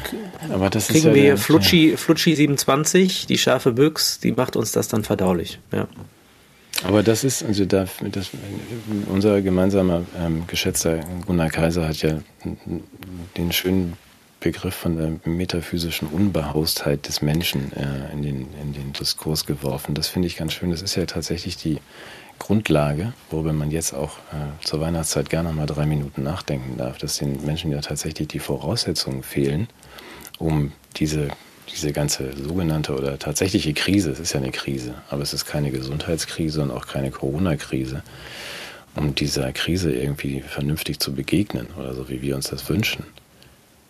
[0.48, 5.02] ja, kriegen wir der, Flutschi, Flutschi 27, die scharfe Büchs, die macht uns das dann
[5.02, 5.58] verdaulich.
[5.72, 5.88] Ja.
[6.84, 8.30] Aber das ist, also da, das,
[9.08, 12.20] unser gemeinsamer ähm, geschätzter Gunnar Kaiser hat ja
[13.36, 13.94] den schönen
[14.46, 19.96] Begriff von der metaphysischen Unbehaustheit des Menschen äh, in, den, in den Diskurs geworfen.
[19.96, 20.70] Das finde ich ganz schön.
[20.70, 21.78] Das ist ja tatsächlich die
[22.38, 27.18] Grundlage, worüber man jetzt auch äh, zur Weihnachtszeit gerne mal drei Minuten nachdenken darf, dass
[27.18, 29.66] den Menschen ja tatsächlich die Voraussetzungen fehlen,
[30.38, 31.26] um diese,
[31.74, 35.72] diese ganze sogenannte oder tatsächliche Krise, es ist ja eine Krise, aber es ist keine
[35.72, 38.04] Gesundheitskrise und auch keine Corona-Krise,
[38.94, 43.04] um dieser Krise irgendwie vernünftig zu begegnen oder so, wie wir uns das wünschen.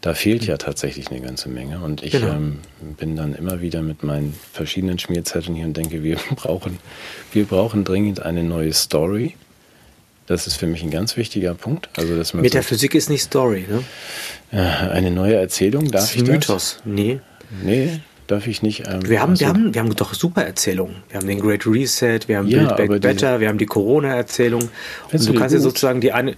[0.07, 1.81] Da fehlt ja tatsächlich eine ganze Menge.
[1.81, 2.29] Und ich genau.
[2.29, 2.59] ähm,
[2.97, 6.79] bin dann immer wieder mit meinen verschiedenen Schmierzetteln hier und denke, wir brauchen,
[7.33, 9.35] wir brauchen dringend eine neue Story.
[10.29, 11.89] Das ist für mich ein ganz wichtiger Punkt.
[11.97, 13.83] Also, dass man Metaphysik so, ist nicht Story, ne?
[14.53, 16.77] Äh, eine neue Erzählung, darf das ist ich Mythos.
[16.77, 16.83] das?
[16.85, 17.19] Nee.
[17.65, 17.99] Nee,
[18.29, 18.87] darf ich nicht.
[18.87, 20.95] Ähm, wir, haben, also, wir, haben, wir haben doch super Erzählungen.
[21.09, 24.69] Wir haben den Great Reset, wir haben ja, Build Back Better, wir haben die Corona-Erzählung.
[25.11, 26.37] Und du kannst ja sozusagen die eine,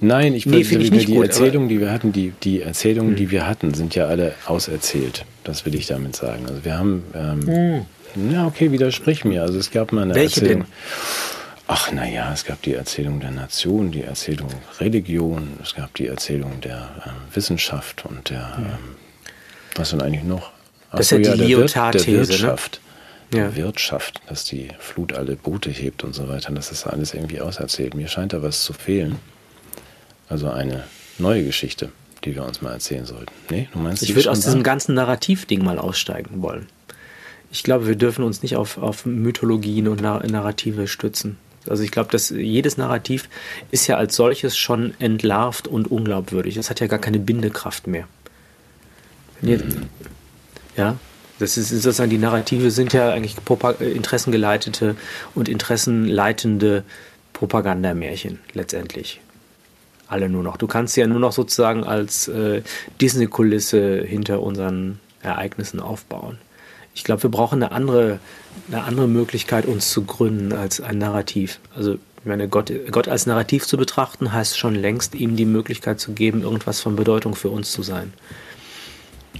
[0.00, 3.16] Nein, ich nee, finde die gut, Erzählungen, die wir hatten, die, die Erzählungen, hm.
[3.16, 5.24] die wir hatten, sind ja alle auserzählt.
[5.44, 6.46] Das will ich damit sagen.
[6.46, 8.32] Also wir haben, ähm, hm.
[8.32, 9.42] ja okay, widersprich mir.
[9.42, 10.62] Also es gab mal eine Welche Erzählung.
[10.62, 10.72] Denn?
[11.66, 14.48] Ach naja, es gab die Erzählung der Nation, die Erzählung
[14.80, 18.64] Religion, es gab die Erzählung der äh, Wissenschaft und der, hm.
[18.64, 18.70] ähm,
[19.74, 20.50] was denn eigentlich noch?
[20.90, 22.28] Ach das ist ja die ja, Lyotard-These, der, ne?
[22.28, 22.80] Wirtschaft.
[23.32, 23.38] Ne?
[23.38, 23.56] Ja.
[23.56, 26.50] Wirtschaft, dass die Flut alle Boote hebt und so weiter.
[26.52, 27.94] Das ist alles irgendwie auserzählt.
[27.94, 29.18] Mir scheint da was zu fehlen.
[30.28, 30.84] Also eine
[31.18, 31.90] neue Geschichte,
[32.24, 33.32] die wir uns mal erzählen sollten.
[33.50, 36.66] Nee, du meinst, ich würde aus diesem ganzen Narrativding mal aussteigen wollen.
[37.50, 41.38] Ich glaube, wir dürfen uns nicht auf, auf Mythologien und Narrative stützen.
[41.66, 43.28] Also ich glaube, dass jedes Narrativ
[43.70, 46.56] ist ja als solches schon entlarvt und unglaubwürdig.
[46.56, 48.06] Es hat ja gar keine Bindekraft mehr.
[49.40, 49.86] Mhm.
[50.76, 50.96] Ja,
[51.38, 53.36] das ist sozusagen die Narrative sind ja eigentlich
[53.80, 54.96] interessengeleitete
[55.34, 56.84] und interessenleitende
[57.32, 59.20] Propagandamärchen letztendlich
[60.08, 60.56] alle nur noch.
[60.56, 62.62] Du kannst sie ja nur noch sozusagen als äh,
[63.00, 66.38] Disney-Kulisse hinter unseren Ereignissen aufbauen.
[66.94, 68.18] Ich glaube, wir brauchen eine andere,
[68.68, 71.60] eine andere Möglichkeit, uns zu gründen als ein Narrativ.
[71.76, 76.00] Also, ich meine, Gott, Gott als Narrativ zu betrachten, heißt schon längst, ihm die Möglichkeit
[76.00, 78.12] zu geben, irgendwas von Bedeutung für uns zu sein.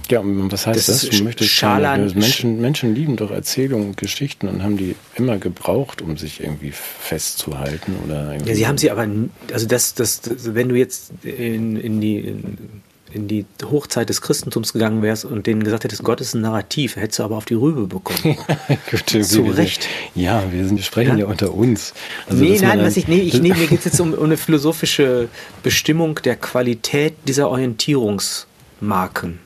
[0.09, 1.01] Ja, was heißt das?
[1.01, 1.09] das?
[1.09, 6.01] Du möchtest Schalan Menschen, Menschen lieben doch Erzählungen und Geschichten und haben die immer gebraucht,
[6.01, 9.07] um sich irgendwie festzuhalten oder Ja, sie haben sie aber,
[9.53, 12.81] also das, das, das wenn du jetzt in, in die in,
[13.11, 16.95] in die Hochzeit des Christentums gegangen wärst und denen gesagt hättest, Gott ist ein Narrativ,
[16.95, 18.37] hättest du aber auf die Rübe bekommen.
[18.91, 19.87] Gut, Zu Recht.
[20.15, 21.93] Ja, wir, sind, wir sprechen ja, ja unter uns.
[22.27, 24.37] Also, nee, nein, was ich, nee, ich, nee, mir geht es jetzt um, um eine
[24.37, 25.27] philosophische
[25.63, 29.39] Bestimmung der Qualität dieser Orientierungsmarken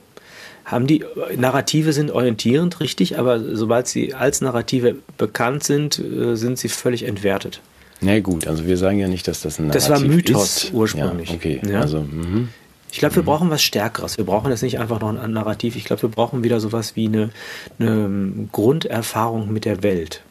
[0.65, 1.03] haben die
[1.35, 7.03] Narrative sind orientierend, richtig, aber sobald sie als Narrative bekannt sind, äh, sind sie völlig
[7.03, 7.61] entwertet.
[8.01, 9.89] Na gut, also wir sagen ja nicht, dass das ein Narrativ ist.
[9.89, 10.73] Das war Mythos ist.
[10.73, 11.29] ursprünglich.
[11.29, 11.81] Ja, okay, ja?
[11.81, 12.47] also mh.
[12.93, 13.27] Ich glaube, wir mhm.
[13.27, 14.19] brauchen was Stärkeres.
[14.19, 15.75] Wir brauchen jetzt nicht einfach noch ein Narrativ.
[15.75, 17.31] Ich glaube, wir brauchen wieder sowas wie eine,
[17.79, 20.21] eine Grunderfahrung mit der Welt.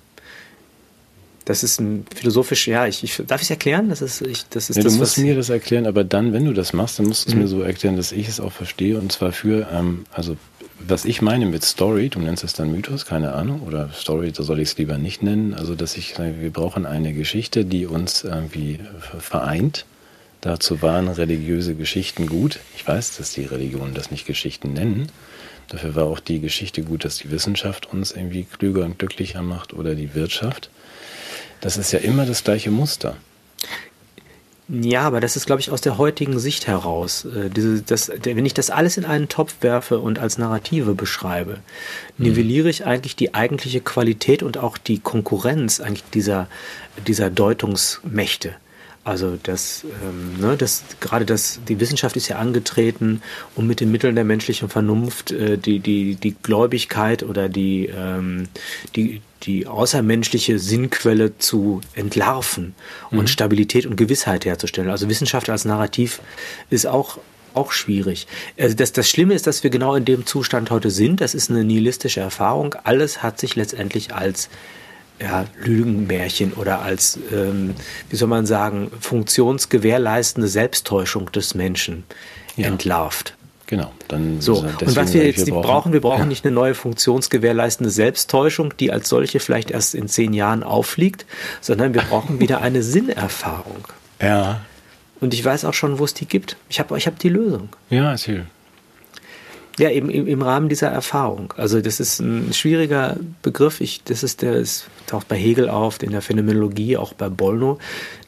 [1.44, 3.88] Das ist ein philosophisch, ja, ich, ich darf ich es erklären?
[3.88, 6.44] Das ist, ich, das ist ja, das, du musst mir das erklären, aber dann, wenn
[6.44, 7.42] du das machst, dann musst du es mhm.
[7.42, 8.98] mir so erklären, dass ich es auch verstehe.
[8.98, 10.36] Und zwar für, ähm, also
[10.86, 14.42] was ich meine mit Story, du nennst es dann Mythos, keine Ahnung, oder Story, da
[14.42, 15.54] soll ich es lieber nicht nennen.
[15.54, 18.80] Also, dass ich sage, wir brauchen eine Geschichte, die uns irgendwie
[19.18, 19.86] vereint.
[20.40, 22.58] Dazu waren religiöse Geschichten gut.
[22.76, 25.06] Ich weiß, dass die Religionen das nicht Geschichten nennen.
[25.68, 29.72] Dafür war auch die Geschichte gut, dass die Wissenschaft uns irgendwie klüger und glücklicher macht
[29.72, 30.68] oder die Wirtschaft.
[31.62, 33.16] Das ist ja immer das gleiche Muster.
[34.68, 37.24] Ja, aber das ist, glaube ich, aus der heutigen Sicht heraus.
[37.24, 41.58] Äh, diese, das, wenn ich das alles in einen Topf werfe und als Narrative beschreibe,
[42.16, 42.26] mhm.
[42.26, 46.48] nivelliere ich eigentlich die eigentliche Qualität und auch die Konkurrenz eigentlich dieser,
[47.06, 48.54] dieser Deutungsmächte.
[49.04, 53.20] Also das, ähm, ne, das gerade das, die Wissenschaft ist ja angetreten,
[53.56, 58.48] um mit den Mitteln der menschlichen Vernunft äh, die, die, die Gläubigkeit oder die, ähm,
[58.94, 62.74] die, die außermenschliche Sinnquelle zu entlarven
[63.10, 63.18] mhm.
[63.18, 64.90] und Stabilität und Gewissheit herzustellen.
[64.90, 66.20] Also Wissenschaft als Narrativ
[66.70, 67.18] ist auch
[67.54, 68.26] auch schwierig.
[68.58, 71.20] Also das, das Schlimme ist, dass wir genau in dem Zustand heute sind.
[71.20, 72.74] Das ist eine nihilistische Erfahrung.
[72.84, 74.48] Alles hat sich letztendlich als
[75.20, 77.74] ja, Lügenmärchen oder als, ähm,
[78.08, 82.04] wie soll man sagen, funktionsgewährleistende Selbsttäuschung des Menschen
[82.56, 82.68] ja.
[82.68, 83.36] entlarvt.
[83.72, 83.90] Genau.
[84.08, 86.26] Dann so, und was wir jetzt wir brauchen, brauchen, wir brauchen ja.
[86.26, 91.24] nicht eine neue funktionsgewährleistende Selbsttäuschung, die als solche vielleicht erst in zehn Jahren auffliegt,
[91.62, 93.88] sondern wir brauchen wieder eine Sinnerfahrung.
[94.20, 94.60] Ja.
[95.22, 96.58] Und ich weiß auch schon, wo es die gibt.
[96.68, 97.70] Ich habe ich hab die Lösung.
[97.88, 98.44] Ja, erzähl.
[99.78, 101.54] Ja, eben im, im Rahmen dieser Erfahrung.
[101.56, 103.80] Also das ist ein schwieriger Begriff.
[103.80, 107.78] Ich, das ist der, es taucht bei Hegel auf, in der Phänomenologie, auch bei Bollno.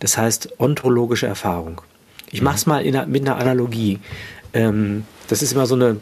[0.01, 1.83] Das heißt ontologische Erfahrung.
[2.31, 3.99] Ich mache es mal in, mit einer Analogie.
[4.55, 6.01] Ähm, das ist immer so eine,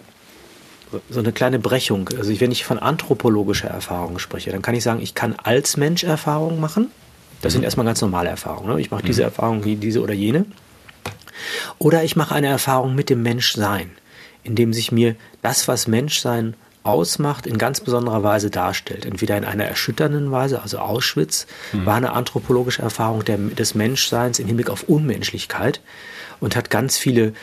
[1.11, 2.09] so eine kleine Brechung.
[2.17, 6.05] Also wenn ich von anthropologischer Erfahrung spreche, dann kann ich sagen, ich kann als Mensch
[6.05, 6.89] Erfahrungen machen.
[7.41, 8.75] Das sind erstmal ganz normale Erfahrungen.
[8.75, 8.81] Ne?
[8.81, 10.47] Ich mache diese Erfahrung wie diese oder jene.
[11.79, 13.91] Oder ich mache eine Erfahrung mit dem Menschsein,
[14.45, 16.55] indem sich mir das, was Menschsein
[16.85, 19.05] ausmacht, in ganz besonderer Weise darstellt.
[19.05, 21.87] Entweder in einer erschütternden Weise, also Auschwitz mhm.
[21.87, 25.81] war eine anthropologische Erfahrung der, des Menschseins im Hinblick auf Unmenschlichkeit
[26.41, 27.35] und hat ganz viele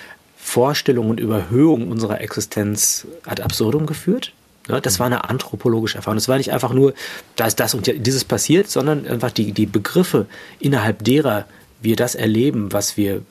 [0.49, 4.33] Vorstellungen und Überhöhungen unserer Existenz ad absurdum geführt.
[4.67, 6.17] Ja, das war eine anthropologische Erfahrung.
[6.17, 6.95] Das war nicht einfach nur,
[7.35, 10.25] da ist das und dieses passiert, sondern einfach die, die Begriffe,
[10.59, 11.45] innerhalb derer
[11.81, 13.21] wir das erleben, was wir,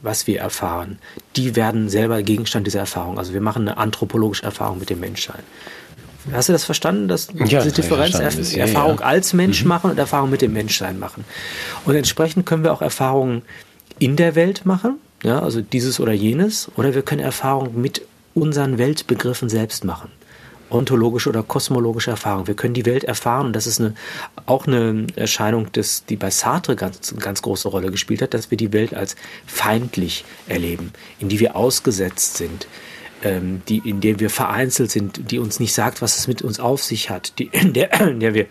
[0.00, 0.98] was wir erfahren,
[1.36, 3.18] die werden selber Gegenstand dieser Erfahrung.
[3.18, 5.42] Also wir machen eine anthropologische Erfahrung mit dem Menschsein.
[6.32, 9.04] Hast du das verstanden, dass ja, diese Differenz Erf Erfahrung ja.
[9.04, 9.68] als Mensch mhm.
[9.68, 11.24] machen und Erfahrung mit dem Menschsein machen?
[11.84, 13.42] Und entsprechend können wir auch Erfahrungen
[13.98, 18.02] in der Welt machen, ja, also dieses oder jenes, oder wir können Erfahrungen mit
[18.34, 20.10] unseren Weltbegriffen selbst machen.
[20.68, 22.48] Ontologische oder kosmologische Erfahrung.
[22.48, 23.46] Wir können die Welt erfahren.
[23.46, 23.94] Und das ist eine,
[24.46, 28.58] auch eine Erscheinung, des, die bei Sartre ganz, ganz große Rolle gespielt hat, dass wir
[28.58, 29.14] die Welt als
[29.46, 32.66] feindlich erleben, in die wir ausgesetzt sind,
[33.22, 36.58] ähm, die, in der wir vereinzelt sind, die uns nicht sagt, was es mit uns
[36.58, 38.46] auf sich hat, die, in, der, in der wir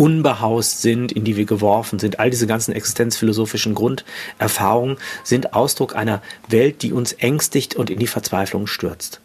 [0.00, 2.18] unbehaust sind, in die wir geworfen sind.
[2.18, 8.06] All diese ganzen existenzphilosophischen Grunderfahrungen sind Ausdruck einer Welt, die uns ängstigt und in die
[8.06, 9.20] Verzweiflung stürzt.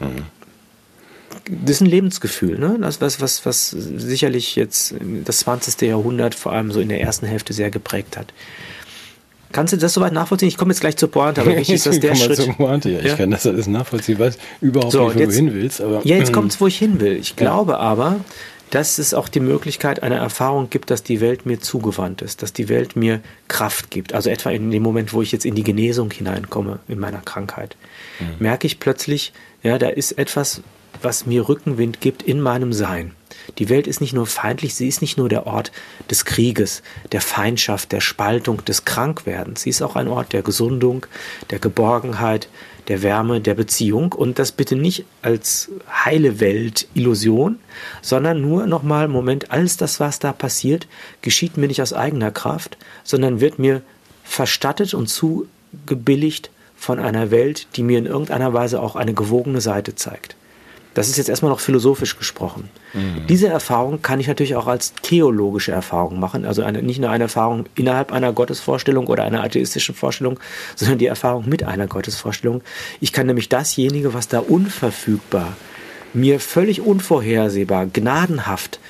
[0.00, 0.24] Mhm.
[1.50, 2.78] Das ist ein Lebensgefühl, ne?
[2.80, 4.94] Das was, was, was sicherlich jetzt
[5.24, 5.80] das 20.
[5.82, 8.32] Jahrhundert vor allem so in der ersten Hälfte sehr geprägt hat.
[9.52, 10.48] Kannst du das soweit nachvollziehen?
[10.48, 12.36] Ich komme jetzt gleich zur Pointe, aber wichtig ist, dass der Schritt...
[12.36, 13.00] Zur Pointe, ja.
[13.00, 14.18] Ich kann das alles nachvollziehen.
[14.18, 15.80] Weiß überhaupt so, nicht, wo jetzt, du hin willst.
[15.82, 17.16] Aber, ja, jetzt kommt es, wo ich hin will.
[17.16, 18.20] Ich glaube aber,
[18.70, 22.52] dass es auch die Möglichkeit einer Erfahrung gibt, dass die Welt mir zugewandt ist, dass
[22.52, 24.14] die Welt mir Kraft gibt.
[24.14, 27.76] Also etwa in dem Moment, wo ich jetzt in die Genesung hineinkomme in meiner Krankheit,
[28.20, 28.36] mhm.
[28.38, 30.62] merke ich plötzlich, ja, da ist etwas,
[31.02, 33.12] was mir Rückenwind gibt in meinem Sein.
[33.58, 35.72] Die Welt ist nicht nur feindlich, sie ist nicht nur der Ort
[36.10, 39.62] des Krieges, der Feindschaft, der Spaltung, des Krankwerdens.
[39.62, 41.06] Sie ist auch ein Ort der Gesundung,
[41.50, 42.48] der Geborgenheit,
[42.88, 44.12] der Wärme, der Beziehung.
[44.12, 47.58] Und das bitte nicht als heile Welt Illusion,
[48.02, 50.86] sondern nur nochmal, Moment, alles das, was da passiert,
[51.22, 53.82] geschieht mir nicht aus eigener Kraft, sondern wird mir
[54.24, 59.94] verstattet und zugebilligt von einer Welt, die mir in irgendeiner Weise auch eine gewogene Seite
[59.94, 60.36] zeigt.
[60.94, 62.68] Das ist jetzt erstmal noch philosophisch gesprochen.
[62.94, 63.26] Mhm.
[63.28, 66.44] Diese Erfahrung kann ich natürlich auch als theologische Erfahrung machen.
[66.44, 70.40] Also eine, nicht nur eine Erfahrung innerhalb einer Gottesvorstellung oder einer atheistischen Vorstellung,
[70.74, 72.62] sondern die Erfahrung mit einer Gottesvorstellung.
[73.00, 75.56] Ich kann nämlich dasjenige, was da unverfügbar,
[76.12, 78.80] mir völlig unvorhersehbar, gnadenhaft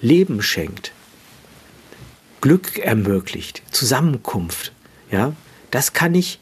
[0.00, 0.92] Leben schenkt,
[2.40, 4.72] Glück ermöglicht, Zusammenkunft,
[5.10, 5.32] ja,
[5.70, 6.40] das kann ich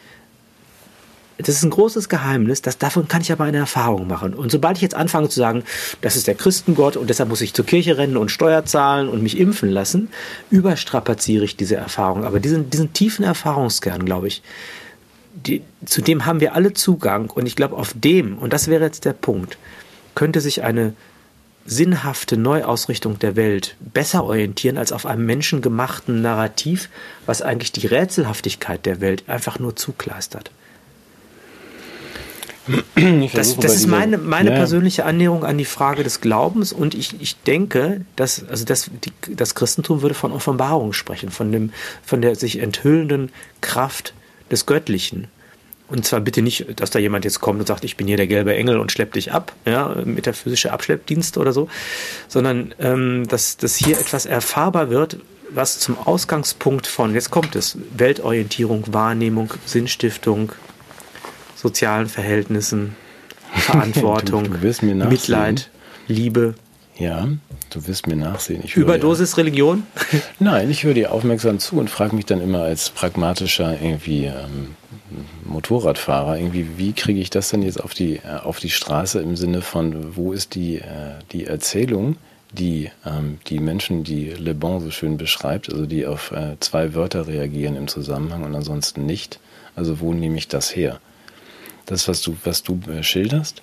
[1.39, 4.33] das ist ein großes Geheimnis, dass davon kann ich aber eine Erfahrung machen.
[4.33, 5.65] Und sobald ich jetzt anfange zu sagen,
[6.01, 9.23] das ist der Christengott und deshalb muss ich zur Kirche rennen und Steuer zahlen und
[9.23, 10.09] mich impfen lassen,
[10.51, 12.25] überstrapaziere ich diese Erfahrung.
[12.25, 14.43] Aber diesen, diesen tiefen Erfahrungskern, glaube ich,
[15.35, 17.29] die, zu dem haben wir alle Zugang.
[17.31, 19.59] Und ich glaube, auf dem, und das wäre jetzt der Punkt,
[20.15, 20.95] könnte sich eine
[21.67, 26.89] sinnhafte Neuausrichtung der Welt besser orientieren als auf einem menschengemachten Narrativ,
[27.27, 30.51] was eigentlich die Rätselhaftigkeit der Welt einfach nur zukleistert.
[33.33, 34.57] Das, das ist meine, meine ja.
[34.57, 39.35] persönliche Annäherung an die Frage des Glaubens und ich, ich denke, dass, also das, die,
[39.35, 44.15] das Christentum würde von Offenbarung sprechen, von, dem, von der sich enthüllenden Kraft
[44.51, 45.29] des Göttlichen.
[45.89, 48.27] Und zwar bitte nicht, dass da jemand jetzt kommt und sagt, ich bin hier der
[48.27, 51.69] gelbe Engel und schlepp dich ab, ja, metaphysische Abschleppdienste oder so,
[52.27, 55.19] sondern ähm, dass, dass hier etwas erfahrbar wird,
[55.51, 60.53] was zum Ausgangspunkt von, jetzt kommt es, Weltorientierung, Wahrnehmung, Sinnstiftung,
[61.57, 62.95] sozialen Verhältnissen,
[63.55, 65.71] Verantwortung, du, du Mitleid,
[66.07, 66.55] Liebe.
[66.99, 67.29] Ja,
[67.71, 68.63] du wirst mir nachsehen.
[68.65, 69.83] Ich Überdosis ja, Religion?
[70.39, 74.77] Nein, ich höre dir aufmerksam zu und frage mich dann immer als pragmatischer irgendwie ähm,
[75.45, 79.37] Motorradfahrer, irgendwie, wie kriege ich das denn jetzt auf die, äh, auf die Straße im
[79.37, 82.17] Sinne von, wo ist die, äh, die Erzählung,
[82.53, 86.95] die ähm, die Menschen, die Le Bon so schön beschreibt, also die auf äh, zwei
[86.95, 89.39] Wörter reagieren im Zusammenhang und ansonsten nicht.
[89.75, 91.01] Also wo nehme ich das her?
[91.87, 93.63] Das, was du, was du äh, schilderst.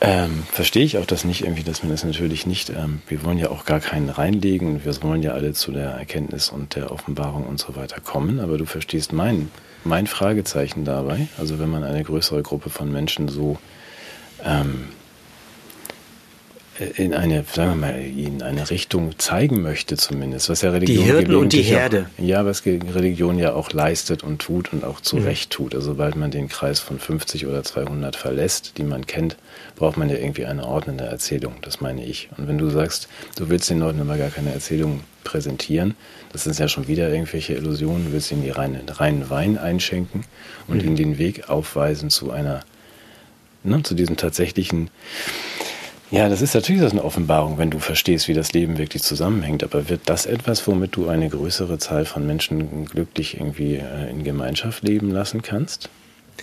[0.00, 3.38] Ähm, verstehe ich auch das nicht irgendwie, dass man das natürlich nicht, ähm, wir wollen
[3.38, 6.90] ja auch gar keinen reinlegen und wir wollen ja alle zu der Erkenntnis und der
[6.90, 9.50] Offenbarung und so weiter kommen, aber du verstehst mein,
[9.84, 13.56] mein Fragezeichen dabei, also wenn man eine größere Gruppe von Menschen so
[14.44, 14.88] ähm,
[16.96, 21.10] in eine, sagen wir mal, in eine Richtung zeigen möchte zumindest, was ja Religion Die
[21.10, 22.06] Hirten und die Herde.
[22.18, 25.24] Auch, ja, was Religion ja auch leistet und tut und auch zu mhm.
[25.24, 25.74] Recht tut.
[25.74, 29.36] Also sobald man den Kreis von 50 oder 200 verlässt, die man kennt,
[29.74, 31.54] braucht man ja irgendwie eine ordnende Erzählung.
[31.62, 32.28] Das meine ich.
[32.36, 35.94] Und wenn du sagst, du willst den Leuten aber gar keine Erzählung präsentieren,
[36.32, 40.24] das sind ja schon wieder irgendwelche Illusionen, du willst ihnen die reinen, reinen Wein einschenken
[40.68, 40.88] und mhm.
[40.88, 42.60] ihnen den Weg aufweisen zu einer,
[43.64, 44.90] ne, zu diesem tatsächlichen
[46.10, 49.64] ja, das ist natürlich das eine Offenbarung, wenn du verstehst, wie das Leben wirklich zusammenhängt.
[49.64, 54.22] Aber wird das etwas, womit du eine größere Zahl von Menschen glücklich irgendwie äh, in
[54.22, 55.88] Gemeinschaft leben lassen kannst?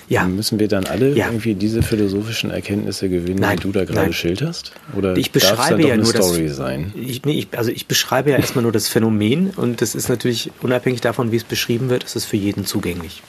[0.09, 0.25] Ja.
[0.25, 1.27] Müssen wir dann alle ja.
[1.27, 4.13] irgendwie diese philosophischen Erkenntnisse gewinnen, nein, die du da gerade nein.
[4.13, 4.73] schilderst?
[4.95, 6.93] Oder ich beschreibe ja nur Story das, sein?
[6.95, 10.51] Ich, nee, ich, also ich beschreibe ja erstmal nur das Phänomen und das ist natürlich
[10.61, 13.23] unabhängig davon, wie es beschrieben wird, ist es für jeden zugänglich.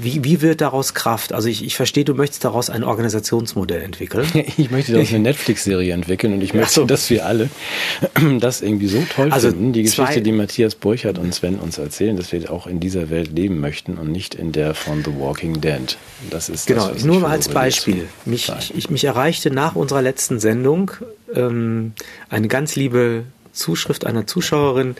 [0.00, 1.32] Wie, wie wird daraus Kraft?
[1.32, 4.26] Also ich, ich verstehe, du möchtest daraus ein Organisationsmodell entwickeln.
[4.56, 6.84] Ich möchte daraus eine Netflix-Serie entwickeln und ich möchte, so.
[6.84, 7.48] dass wir alle
[8.40, 12.16] das irgendwie so toll also finden, die Geschichte, die Matthias Burchardt und Sven uns erzählen,
[12.16, 15.60] dass wir auch in dieser Welt leben möchten und nicht in der von The Walking
[15.60, 15.96] Dead.
[16.30, 18.08] Das ist genau, das, nur mal als Beispiel.
[18.24, 20.92] Mich, ich, mich erreichte nach unserer letzten Sendung
[21.34, 21.92] ähm,
[22.28, 24.96] eine ganz liebe Zuschrift einer Zuschauerin,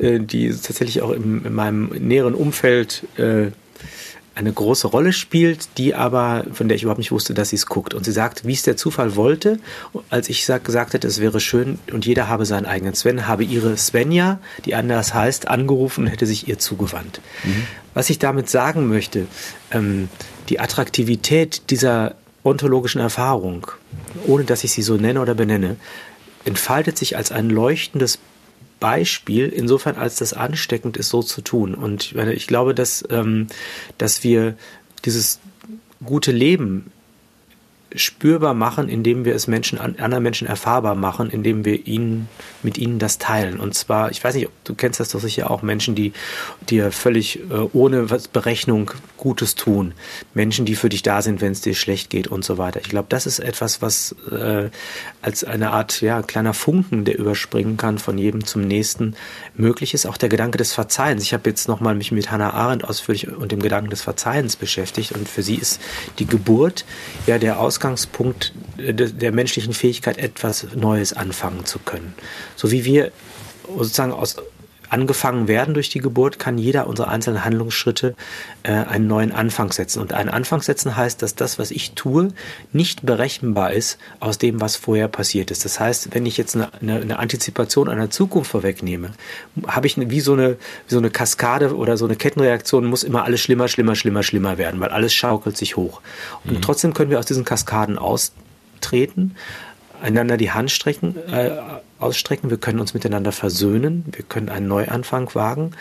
[0.00, 3.48] äh, die tatsächlich auch im, in meinem näheren Umfeld äh,
[4.36, 7.66] eine große Rolle spielt, die aber, von der ich überhaupt nicht wusste, dass sie es
[7.66, 7.94] guckt.
[7.94, 9.58] Und sie sagt, wie es der Zufall wollte,
[10.10, 13.78] als ich gesagt hätte, es wäre schön und jeder habe seinen eigenen Sven, habe ihre
[13.78, 17.22] Svenja, die anders heißt, angerufen und hätte sich ihr zugewandt.
[17.44, 17.66] Mhm.
[17.94, 19.26] Was ich damit sagen möchte,
[19.70, 20.10] ähm,
[20.50, 22.14] die Attraktivität dieser
[22.44, 23.66] ontologischen Erfahrung,
[24.26, 25.76] ohne dass ich sie so nenne oder benenne,
[26.44, 28.18] entfaltet sich als ein leuchtendes
[28.80, 31.74] Beispiel, insofern als das ansteckend ist, so zu tun.
[31.74, 33.46] Und ich glaube, dass, ähm,
[33.98, 34.56] dass wir
[35.04, 35.40] dieses
[36.04, 36.92] gute Leben
[37.96, 42.28] spürbar machen, indem wir es Menschen, anderen Menschen erfahrbar machen, indem wir ihnen,
[42.62, 43.58] mit ihnen das teilen.
[43.58, 46.12] Und zwar, ich weiß nicht, du kennst das doch sicher auch, Menschen, die
[46.68, 49.94] dir völlig äh, ohne Berechnung Gutes tun.
[50.34, 52.80] Menschen, die für dich da sind, wenn es dir schlecht geht und so weiter.
[52.80, 54.70] Ich glaube, das ist etwas, was äh,
[55.22, 59.14] als eine Art, ja, kleiner Funken, der überspringen kann von jedem zum nächsten,
[59.54, 60.06] möglich ist.
[60.06, 61.22] Auch der Gedanke des Verzeihens.
[61.22, 65.12] Ich habe jetzt nochmal mich mit Hannah Arendt ausführlich und dem Gedanken des Verzeihens beschäftigt
[65.12, 65.80] und für sie ist
[66.18, 66.84] die Geburt
[67.26, 72.14] ja der Ausgang Ausgangspunkt der menschlichen Fähigkeit, etwas Neues anfangen zu können.
[72.56, 73.12] So wie wir
[73.68, 74.36] sozusagen aus
[74.88, 78.14] angefangen werden durch die Geburt, kann jeder unserer einzelnen Handlungsschritte
[78.62, 80.00] äh, einen neuen Anfang setzen.
[80.00, 82.28] Und einen Anfang setzen heißt, dass das, was ich tue,
[82.72, 85.64] nicht berechenbar ist aus dem, was vorher passiert ist.
[85.64, 89.12] Das heißt, wenn ich jetzt eine, eine, eine Antizipation einer Zukunft vorwegnehme,
[89.66, 90.56] habe ich wie so eine,
[90.88, 94.58] wie so eine Kaskade oder so eine Kettenreaktion, muss immer alles schlimmer, schlimmer, schlimmer, schlimmer
[94.58, 96.00] werden, weil alles schaukelt sich hoch.
[96.44, 96.62] Und mhm.
[96.62, 99.36] trotzdem können wir aus diesen Kaskaden austreten
[100.02, 101.50] einander die Hand strecken, äh,
[101.98, 105.72] ausstrecken, wir können uns miteinander versöhnen, wir können einen Neuanfang wagen.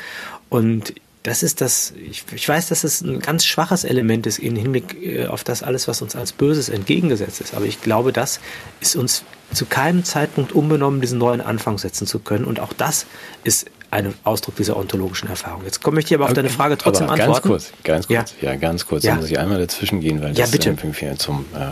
[0.50, 0.94] Und
[1.24, 4.96] das ist das, ich, ich weiß, dass es ein ganz schwaches Element ist im Hinblick
[5.02, 7.56] äh, auf das alles, was uns als Böses entgegengesetzt ist.
[7.56, 8.40] Aber ich glaube, das
[8.80, 12.46] ist uns zu keinem Zeitpunkt unbenommen, diesen neuen Anfang setzen zu können.
[12.46, 13.08] Und auch das
[13.44, 13.66] ist
[13.96, 15.64] ein Ausdruck dieser ontologischen Erfahrung.
[15.64, 17.48] Jetzt komme ich dir aber auf deine Frage trotzdem aber ganz antworten.
[17.48, 19.04] Kurz, ganz kurz, ja, ja ganz kurz.
[19.04, 19.12] Ja.
[19.12, 20.70] Da muss ich einmal dazwischen gehen, weil das ja, bitte.
[20.70, 21.72] irgendwie zum, äh,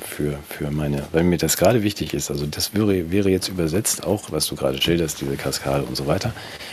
[0.00, 2.30] für, für meine, weil mir das gerade wichtig ist.
[2.30, 6.06] Also das wäre, wäre jetzt übersetzt, auch was du gerade schilderst, diese Kaskade und so
[6.06, 6.32] weiter,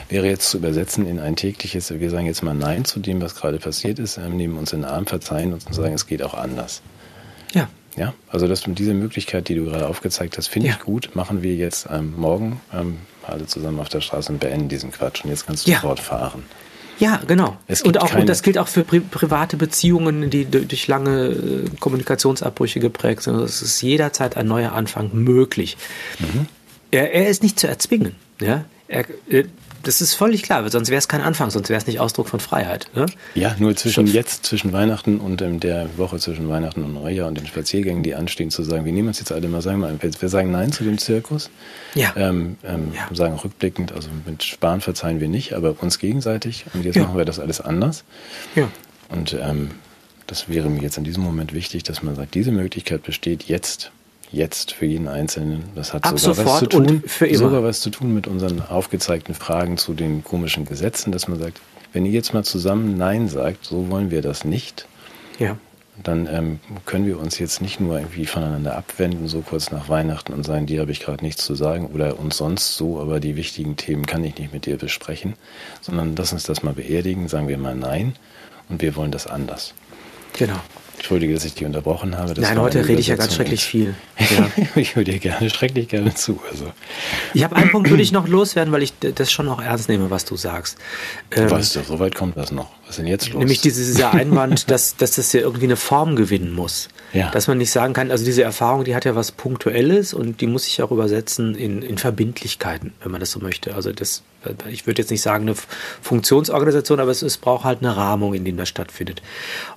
[0.10, 3.36] wäre jetzt zu übersetzen in ein tägliches, wir sagen jetzt mal Nein zu dem, was
[3.36, 6.22] gerade passiert ist, ähm, nehmen uns in den Arm, verzeihen uns und sagen, es geht
[6.22, 6.82] auch anders.
[7.54, 7.70] Ja.
[7.98, 10.76] Ja, also das, diese Möglichkeit, die du gerade aufgezeigt hast, finde ja.
[10.76, 11.10] ich gut.
[11.14, 15.24] Machen wir jetzt ähm, morgen ähm, alle zusammen auf der Straße und beenden diesen Quatsch.
[15.24, 15.80] Und jetzt kannst du ja.
[15.80, 16.44] fortfahren.
[17.00, 17.58] Ja, genau.
[17.84, 22.80] und, auch, und das gilt auch für pri private Beziehungen, die durch lange äh, Kommunikationsabbrüche
[22.80, 23.36] geprägt sind.
[23.38, 25.78] Es ist jederzeit ein neuer Anfang möglich.
[26.20, 26.46] Mhm.
[26.92, 28.16] Er, er, ist nicht zu erzwingen.
[28.40, 28.66] Ja?
[28.88, 29.46] Er, äh,
[29.84, 32.40] das ist völlig klar, sonst wäre es kein Anfang, sonst wäre es nicht Ausdruck von
[32.40, 32.88] Freiheit.
[32.96, 33.06] Ne?
[33.36, 34.14] Ja, nur zwischen Schon.
[34.16, 38.16] jetzt, zwischen Weihnachten und ähm, der Woche zwischen Weihnachten und Neujahr und den Spaziergängen, die
[38.16, 40.84] anstehen, zu sagen, wir nehmen uns jetzt alle mal, sagen wir, wir sagen Nein zu
[40.84, 41.50] dem Zirkus.
[41.96, 42.14] Ja.
[42.16, 43.14] Ähm, ähm, ja.
[43.16, 46.66] Sagen rückblickend, also mit Sparen verzeihen wir nicht, aber uns gegenseitig.
[46.74, 47.04] Und jetzt ja.
[47.04, 48.04] machen wir das alles anders.
[48.56, 48.68] Ja.
[49.10, 49.72] Und ähm,
[50.28, 53.92] das wäre mir jetzt in diesem Moment wichtig, dass man sagt, diese Möglichkeit besteht jetzt
[54.32, 55.64] jetzt für jeden Einzelnen.
[55.76, 57.38] Das hat Ab sogar was zu tun, für immer.
[57.38, 61.60] sogar was zu tun mit unseren aufgezeigten Fragen zu den komischen Gesetzen, dass man sagt,
[61.94, 64.88] wenn ihr jetzt mal zusammen Nein sagt, so wollen wir das nicht.
[65.40, 65.58] Ja.
[66.04, 70.34] Dann ähm, können wir uns jetzt nicht nur irgendwie voneinander abwenden, so kurz nach Weihnachten
[70.34, 73.36] und sagen, dir habe ich gerade nichts zu sagen oder uns sonst so, aber die
[73.36, 75.34] wichtigen Themen kann ich nicht mit dir besprechen,
[75.82, 78.16] sondern lass uns das mal beerdigen, sagen wir mal Nein
[78.70, 79.74] und wir wollen das anders.
[80.34, 80.60] Genau.
[81.02, 82.40] Entschuldige, dass ich dich unterbrochen habe.
[82.40, 83.96] Nein, heute rede ich ja ganz schrecklich viel.
[84.22, 84.48] Ja.
[84.76, 86.40] ich höre dir gerne, schrecklich gerne zu.
[86.50, 86.72] Also.
[87.34, 90.12] Ich habe einen Punkt, würde ich noch loswerden, weil ich das schon noch ernst nehme,
[90.12, 90.78] was du sagst.
[91.32, 92.70] Du ähm, weißt doch, so weit kommt das noch.
[92.84, 93.40] Was ist denn jetzt los?
[93.40, 96.90] Nämlich dieser Einwand, dass, dass das ja irgendwie eine Form gewinnen muss.
[97.14, 97.32] Ja.
[97.32, 100.46] Dass man nicht sagen kann, also diese Erfahrung, die hat ja was Punktuelles und die
[100.46, 103.74] muss sich auch übersetzen in, in Verbindlichkeiten, wenn man das so möchte.
[103.74, 104.22] Also das
[104.70, 105.56] ich würde jetzt nicht sagen eine
[106.02, 109.22] Funktionsorganisation, aber es, es braucht halt eine Rahmung, in der das stattfindet.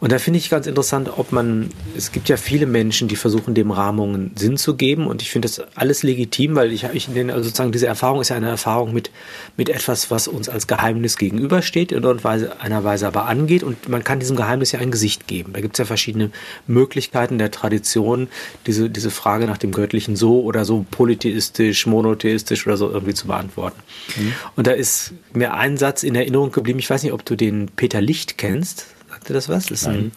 [0.00, 3.54] Und da finde ich ganz interessant, ob man, es gibt ja viele Menschen, die versuchen,
[3.54, 7.30] dem Rahmungen Sinn zu geben und ich finde das alles legitim, weil ich, ich den,
[7.30, 9.10] also sozusagen diese Erfahrung ist ja eine Erfahrung mit,
[9.56, 14.20] mit etwas, was uns als Geheimnis gegenübersteht, in einer Weise aber angeht und man kann
[14.20, 15.52] diesem Geheimnis ja ein Gesicht geben.
[15.52, 16.30] Da gibt es ja verschiedene
[16.66, 18.28] Möglichkeiten der Tradition,
[18.66, 23.26] diese, diese Frage nach dem Göttlichen so oder so polytheistisch, monotheistisch oder so irgendwie zu
[23.26, 23.80] beantworten.
[24.16, 24.32] Mhm.
[24.56, 26.78] Und da ist mir ein Satz in Erinnerung geblieben.
[26.78, 28.86] Ich weiß nicht, ob du den Peter Licht kennst.
[29.10, 29.66] Sagt dir das was?
[29.66, 30.12] Das ist ein,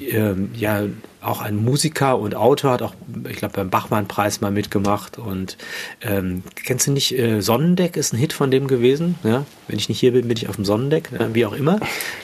[0.00, 0.84] ähm, ja,
[1.20, 2.94] auch ein Musiker und Autor, hat auch,
[3.28, 5.18] ich glaube, beim Bachmann-Preis mal mitgemacht.
[5.18, 5.56] Und
[6.00, 9.16] ähm, kennst du nicht, äh, Sonnendeck ist ein Hit von dem gewesen.
[9.22, 9.44] Ja?
[9.68, 11.78] Wenn ich nicht hier bin, bin ich auf dem Sonnendeck, äh, wie auch immer.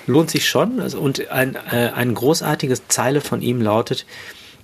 [0.06, 0.80] Lohnt sich schon.
[0.80, 4.06] Also, und ein, äh, ein großartiges Zeile von ihm lautet,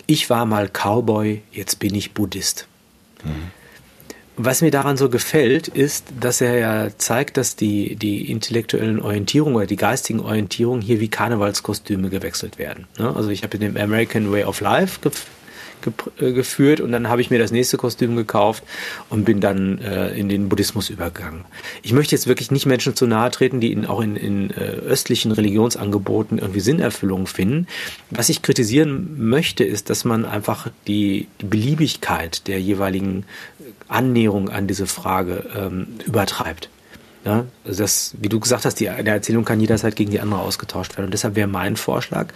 [0.06, 2.66] ich war mal Cowboy, jetzt bin ich Buddhist.
[3.24, 3.50] Mhm.
[4.36, 9.56] Was mir daran so gefällt, ist, dass er ja zeigt, dass die, die intellektuellen Orientierungen
[9.56, 12.88] oder die geistigen Orientierungen hier wie Karnevalskostüme gewechselt werden.
[12.98, 13.14] Ne?
[13.14, 14.98] Also ich habe den American Way of Life
[16.18, 18.62] geführt und dann habe ich mir das nächste Kostüm gekauft
[19.10, 21.44] und bin dann äh, in den Buddhismus übergegangen.
[21.82, 24.54] Ich möchte jetzt wirklich nicht Menschen zu nahe treten, die in, auch in, in äh,
[24.54, 27.66] östlichen Religionsangeboten irgendwie Sinnerfüllung finden.
[28.10, 33.24] Was ich kritisieren möchte, ist, dass man einfach die, die Beliebigkeit der jeweiligen
[33.88, 36.68] Annäherung an diese Frage ähm, übertreibt.
[37.24, 40.40] Ja, also das, wie du gesagt hast, die eine Erzählung kann jederzeit gegen die andere
[40.40, 41.06] ausgetauscht werden.
[41.06, 42.26] Und deshalb wäre mein Vorschlag,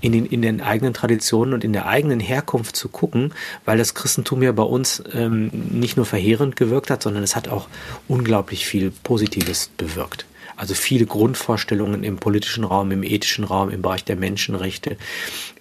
[0.00, 3.34] in den, in den eigenen Traditionen und in der eigenen Herkunft zu gucken,
[3.64, 7.46] weil das Christentum ja bei uns ähm, nicht nur verheerend gewirkt hat, sondern es hat
[7.46, 7.68] auch
[8.08, 10.26] unglaublich viel Positives bewirkt.
[10.56, 14.96] Also viele Grundvorstellungen im politischen Raum, im ethischen Raum, im Bereich der Menschenrechte,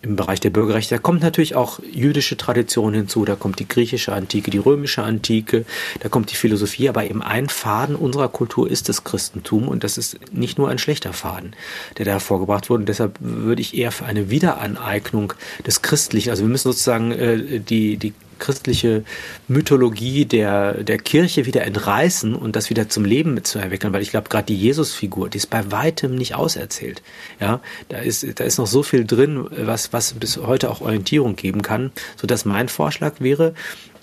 [0.01, 0.95] im Bereich der Bürgerrechte.
[0.95, 5.65] Da kommt natürlich auch jüdische Tradition hinzu, da kommt die griechische Antike, die römische Antike,
[5.99, 9.97] da kommt die Philosophie, aber eben ein Faden unserer Kultur ist das Christentum und das
[9.97, 11.55] ist nicht nur ein schlechter Faden,
[11.97, 12.81] der da hervorgebracht wurde.
[12.81, 15.33] Und deshalb würde ich eher für eine Wiederaneignung
[15.65, 19.05] des Christlichen, also wir müssen sozusagen äh, die, die christliche
[19.47, 24.11] Mythologie der, der Kirche wieder entreißen und das wieder zum Leben zu erwecken, weil ich
[24.11, 27.01] glaube, gerade die Jesusfigur, die ist bei weitem nicht auserzählt.
[27.39, 31.37] Ja, da ist, da ist noch so viel drin, was, was bis heute auch Orientierung
[31.37, 33.53] geben kann, so dass mein Vorschlag wäre,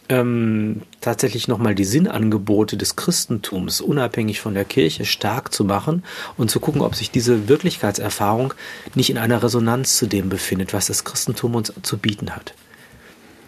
[0.09, 6.03] ähm, tatsächlich nochmal die Sinnangebote des Christentums unabhängig von der Kirche stark zu machen
[6.37, 8.55] und zu gucken, ob sich diese Wirklichkeitserfahrung
[8.95, 12.55] nicht in einer Resonanz zu dem befindet, was das Christentum uns zu bieten hat.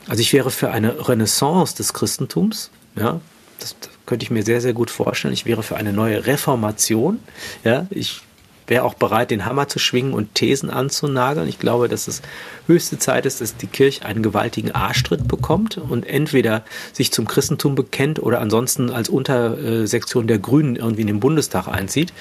[0.09, 3.20] Also ich wäre für eine Renaissance des Christentums, ja,
[3.59, 5.34] das, das könnte ich mir sehr, sehr gut vorstellen.
[5.34, 7.20] Ich wäre für eine neue Reformation,
[7.62, 8.22] ja, ich
[8.70, 11.48] wäre auch bereit, den Hammer zu schwingen und Thesen anzunageln.
[11.48, 12.22] Ich glaube, dass es
[12.68, 17.74] höchste Zeit ist, dass die Kirche einen gewaltigen Arschtritt bekommt und entweder sich zum Christentum
[17.74, 22.12] bekennt oder ansonsten als Untersektion der Grünen irgendwie in den Bundestag einzieht.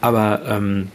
[0.00, 0.90] Aber ähm,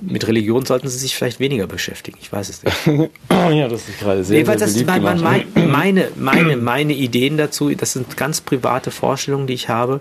[0.00, 2.18] mit Religion sollten sie sich vielleicht weniger beschäftigen.
[2.20, 2.86] Ich weiß es nicht.
[3.30, 7.70] ja, das ist gerade sehr, nee, sehr das, mein, mein, meine, meine, meine Ideen dazu,
[7.74, 10.00] das sind ganz private Vorstellungen, die ich habe.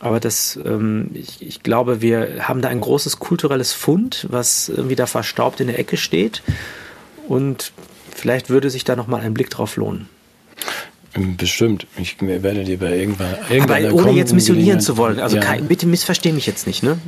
[0.00, 4.96] Aber das, ähm, ich, ich glaube, wir haben da ein großes kulturelles Fund, was irgendwie
[4.96, 6.42] da verstaubt in der Ecke steht.
[7.26, 7.72] Und
[8.14, 10.08] vielleicht würde sich da nochmal ein Blick drauf lohnen.
[11.36, 11.86] Bestimmt.
[11.96, 13.34] Ich werde dir bei irgendwann.
[13.60, 15.18] Aber ohne jetzt missionieren zu wollen.
[15.18, 15.42] Also ja.
[15.42, 16.98] kein, bitte missversteh mich jetzt nicht, ne?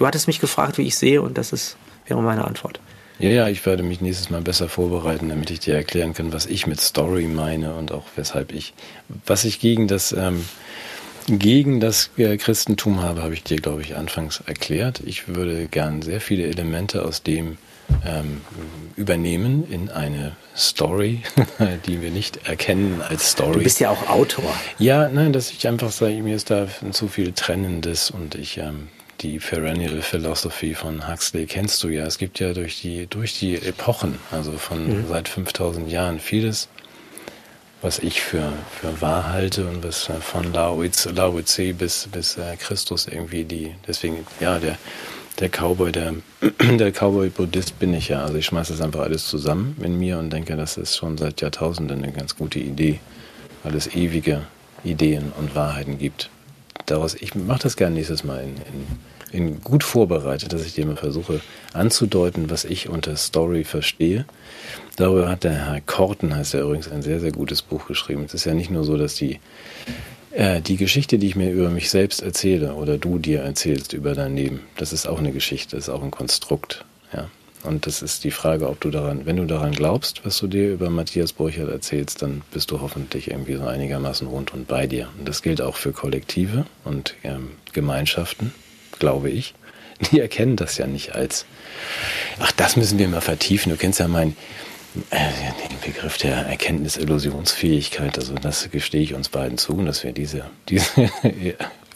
[0.00, 1.76] Du hattest mich gefragt, wie ich sehe, und das ist,
[2.06, 2.80] wäre meine Antwort.
[3.18, 6.46] Ja, ja, ich werde mich nächstes Mal besser vorbereiten, damit ich dir erklären kann, was
[6.46, 8.72] ich mit Story meine und auch weshalb ich,
[9.26, 10.46] was ich gegen das, ähm,
[11.28, 15.02] gegen das äh, Christentum habe, habe ich dir, glaube ich, anfangs erklärt.
[15.04, 17.58] Ich würde gern sehr viele Elemente aus dem
[18.02, 18.40] ähm,
[18.96, 21.24] übernehmen in eine Story,
[21.86, 23.58] die wir nicht erkennen als Story.
[23.58, 24.50] Du bist ja auch Autor.
[24.78, 28.88] Ja, nein, dass ich einfach sage, mir ist da zu viel Trennendes und ich ähm,
[29.20, 32.04] die Perennial Philosophy von Huxley kennst du ja.
[32.06, 35.08] Es gibt ja durch die, durch die Epochen, also von mhm.
[35.08, 36.68] seit 5000 Jahren, vieles,
[37.82, 43.06] was ich für, für wahr halte und was von Lao Tse bis, bis äh, Christus
[43.06, 44.78] irgendwie die, deswegen, ja, der,
[45.38, 46.14] der Cowboy, der,
[46.78, 48.22] der Cowboy-Buddhist bin ich ja.
[48.22, 51.40] Also ich schmeiße das einfach alles zusammen in mir und denke, das ist schon seit
[51.40, 53.00] Jahrtausenden eine ganz gute Idee,
[53.62, 54.42] weil es ewige
[54.82, 56.30] Ideen und Wahrheiten gibt
[56.90, 58.86] daraus, ich mache das gerne nächstes Mal in, in,
[59.32, 61.40] in gut vorbereitet, dass ich dir mal versuche
[61.72, 64.24] anzudeuten, was ich unter Story verstehe.
[64.96, 68.24] Darüber hat der Herr Korten, heißt er übrigens, ein sehr, sehr gutes Buch geschrieben.
[68.26, 69.40] Es ist ja nicht nur so, dass die,
[70.32, 74.14] äh, die Geschichte, die ich mir über mich selbst erzähle oder du dir erzählst über
[74.14, 76.84] dein Leben, das ist auch eine Geschichte, das ist auch ein Konstrukt.
[77.12, 77.28] Ja.
[77.62, 80.72] Und das ist die Frage, ob du daran, wenn du daran glaubst, was du dir
[80.72, 85.08] über Matthias Burchert erzählst, dann bist du hoffentlich irgendwie so einigermaßen rund und bei dir.
[85.18, 88.52] Und das gilt auch für Kollektive und ähm, Gemeinschaften,
[89.00, 89.54] glaube ich.
[90.12, 91.44] Die erkennen das ja nicht als,
[92.38, 93.70] ach, das müssen wir mal vertiefen.
[93.70, 94.36] Du kennst ja meinen
[95.10, 95.28] äh,
[95.68, 98.18] den Begriff der Erkenntnis-Illusionsfähigkeit.
[98.18, 100.84] Also das gestehe ich uns beiden zu, dass wir diese, diese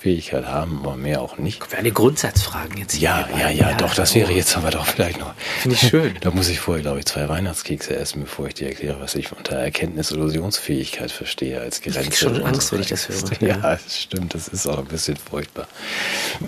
[0.05, 1.63] Fähigkeit haben, aber mehr auch nicht.
[1.75, 3.01] Eine Grundsatzfragen jetzt.
[3.01, 5.33] Ja, ja, ja, ja, doch, das wäre jetzt aber doch vielleicht noch.
[5.63, 6.15] Finde ich schön.
[6.21, 9.33] Da muss ich vorher, glaube ich, zwei Weihnachtskekse essen, bevor ich dir erkläre, was ich
[9.33, 12.03] unter Erkenntnis-Illusionsfähigkeit verstehe als Grenze.
[12.03, 13.15] Ich schon Angst, wenn ich das höre.
[13.41, 15.67] Ja, das stimmt, das ist auch ein bisschen furchtbar.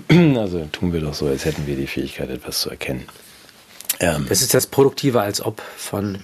[0.37, 3.07] Also tun wir doch so, als hätten wir die Fähigkeit, etwas zu erkennen.
[3.99, 6.19] Ähm, das ist das Produktive als ob von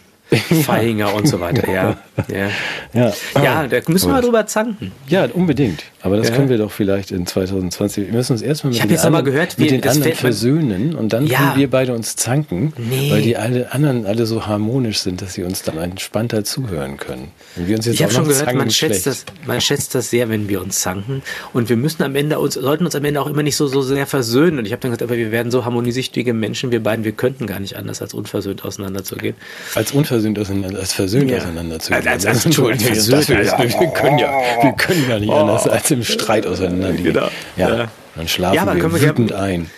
[0.66, 1.98] Feihinger und so weiter, ja.
[2.28, 2.50] Ja,
[2.94, 3.14] ja.
[3.42, 4.92] ja da müssen wir drüber zanken.
[5.08, 5.84] Ja, unbedingt.
[6.04, 6.36] Aber das ja.
[6.36, 8.08] können wir doch vielleicht in 2020.
[8.08, 11.40] Wir müssen uns erstmal mit, den, anderen, gehört, mit den anderen versöhnen und dann ja.
[11.40, 13.10] können wir beide uns zanken, nee.
[13.10, 17.32] weil die alle anderen alle so harmonisch sind, dass sie uns dann entspannter zuhören können.
[17.56, 20.28] Wenn wir uns jetzt ich habe schon gehört, man schätzt, das, man schätzt das sehr,
[20.28, 21.22] wenn wir uns zanken.
[21.54, 23.82] Und wir müssen am Ende uns, sollten uns am Ende auch immer nicht so, so
[23.82, 24.60] sehr versöhnen.
[24.60, 27.48] Und ich habe dann gesagt, aber wir werden so harmoniesüchtige Menschen, wir beiden, wir könnten
[27.48, 29.36] gar nicht anders, als unversöhnt auseinanderzugehen.
[29.74, 31.38] Als unversöhnt auseinander, als versöhnt ja.
[31.38, 32.06] auseinanderzugehen.
[32.06, 35.36] Als, als, als, als versöhnt, wir, wir, können ja, wir können ja nicht oh.
[35.36, 37.14] anders, als im Streit auseinandergehen.
[37.14, 37.30] Genau.
[37.56, 37.78] Ja.
[37.78, 37.92] ja.
[38.16, 39.72] Dann schlafen ja, wir wütend wir, ein.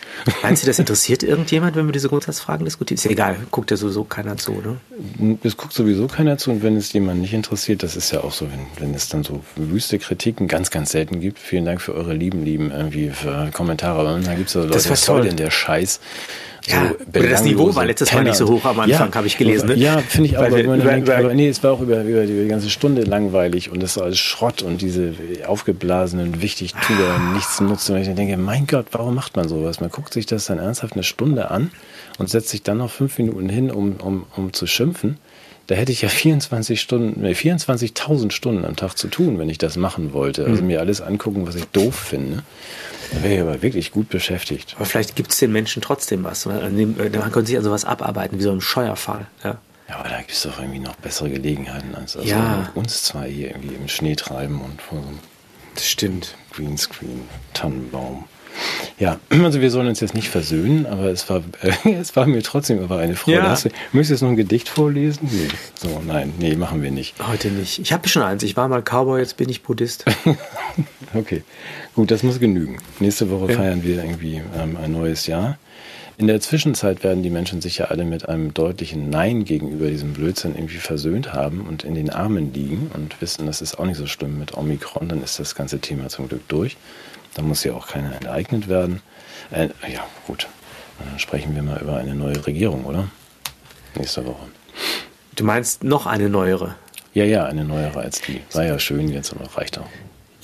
[0.43, 2.97] Meinst du, das interessiert irgendjemand, wenn wir diese Grundsatzfragen diskutieren?
[2.97, 5.37] Ist ja egal, guckt ja sowieso keiner zu, ne?
[5.43, 8.33] Es guckt sowieso keiner zu und wenn es jemand nicht interessiert, das ist ja auch
[8.33, 11.39] so, wenn, wenn es dann so wüste Kritiken ganz, ganz selten gibt.
[11.39, 13.99] Vielen Dank für eure lieben, lieben irgendwie für Kommentare.
[13.99, 15.99] Aber dann gibt es so Leute, das was soll denn der Scheiß?
[16.67, 18.23] Ja, so oder das Niveau war letztes Penner.
[18.23, 19.69] Mal nicht so hoch am Anfang, ja, habe ich gelesen.
[19.69, 19.75] Ne?
[19.75, 20.41] Ja, finde ich auch.
[20.41, 23.97] Weil, über, denkt, nee, es war auch über, über, die ganze Stunde langweilig und es
[23.97, 25.13] war alles Schrott und diese
[25.47, 27.33] aufgeblasenen Wichtigtuer ah.
[27.33, 27.95] nichts nutzen.
[27.95, 29.79] Und ich denke, mein Gott, warum macht man sowas?
[29.79, 31.71] Man guckt sich das dann ernsthaft eine Stunde an
[32.17, 35.17] und setzt sich dann noch fünf Minuten hin, um, um, um zu schimpfen.
[35.67, 39.77] Da hätte ich ja 24 Stunden, 24.000 Stunden am Tag zu tun, wenn ich das
[39.77, 40.45] machen wollte.
[40.45, 40.67] Also mhm.
[40.67, 42.43] mir alles angucken, was ich doof finde.
[43.15, 44.75] Da wäre ich aber wirklich gut beschäftigt.
[44.75, 46.45] Aber vielleicht gibt es den Menschen trotzdem was.
[46.45, 49.27] Man, man könnte sich an sowas abarbeiten, wie so ein Scheuerfall.
[49.43, 49.57] Ja.
[49.87, 52.71] Ja, aber da gibt es doch irgendwie noch bessere Gelegenheiten, als also ja.
[52.73, 55.19] uns zwei hier irgendwie im Schnee treiben und vor so einem
[55.75, 56.35] das stimmt.
[56.53, 58.23] Greenscreen, Tannenbaum.
[58.97, 62.41] Ja, also wir sollen uns jetzt nicht versöhnen, aber es war, äh, es war mir
[62.41, 63.37] trotzdem aber eine Freude.
[63.39, 63.55] Ja.
[63.55, 65.29] Du, möchtest du jetzt noch ein Gedicht vorlesen?
[65.31, 65.49] Nee.
[65.75, 67.15] So, nein, nee, machen wir nicht.
[67.27, 67.79] Heute nicht.
[67.79, 68.43] Ich habe schon eins.
[68.43, 70.05] Ich war mal Cowboy, jetzt bin ich Buddhist.
[71.15, 71.43] okay,
[71.95, 72.77] gut, das muss genügen.
[72.99, 73.57] Nächste Woche ja.
[73.57, 75.57] feiern wir irgendwie ähm, ein neues Jahr.
[76.17, 80.13] In der Zwischenzeit werden die Menschen sich ja alle mit einem deutlichen Nein gegenüber diesem
[80.13, 83.97] Blödsinn irgendwie versöhnt haben und in den Armen liegen und wissen, das ist auch nicht
[83.97, 86.77] so schlimm mit Omikron, dann ist das ganze Thema zum Glück durch.
[87.33, 89.01] Da muss ja auch keiner enteignet werden.
[89.51, 90.47] Äh, ja, gut.
[90.99, 93.09] Dann sprechen wir mal über eine neue Regierung, oder?
[93.97, 94.47] Nächste Woche.
[95.35, 96.75] Du meinst noch eine neuere?
[97.13, 98.39] Ja, ja, eine neuere als die.
[98.53, 99.89] War ja schön jetzt, aber reicht auch.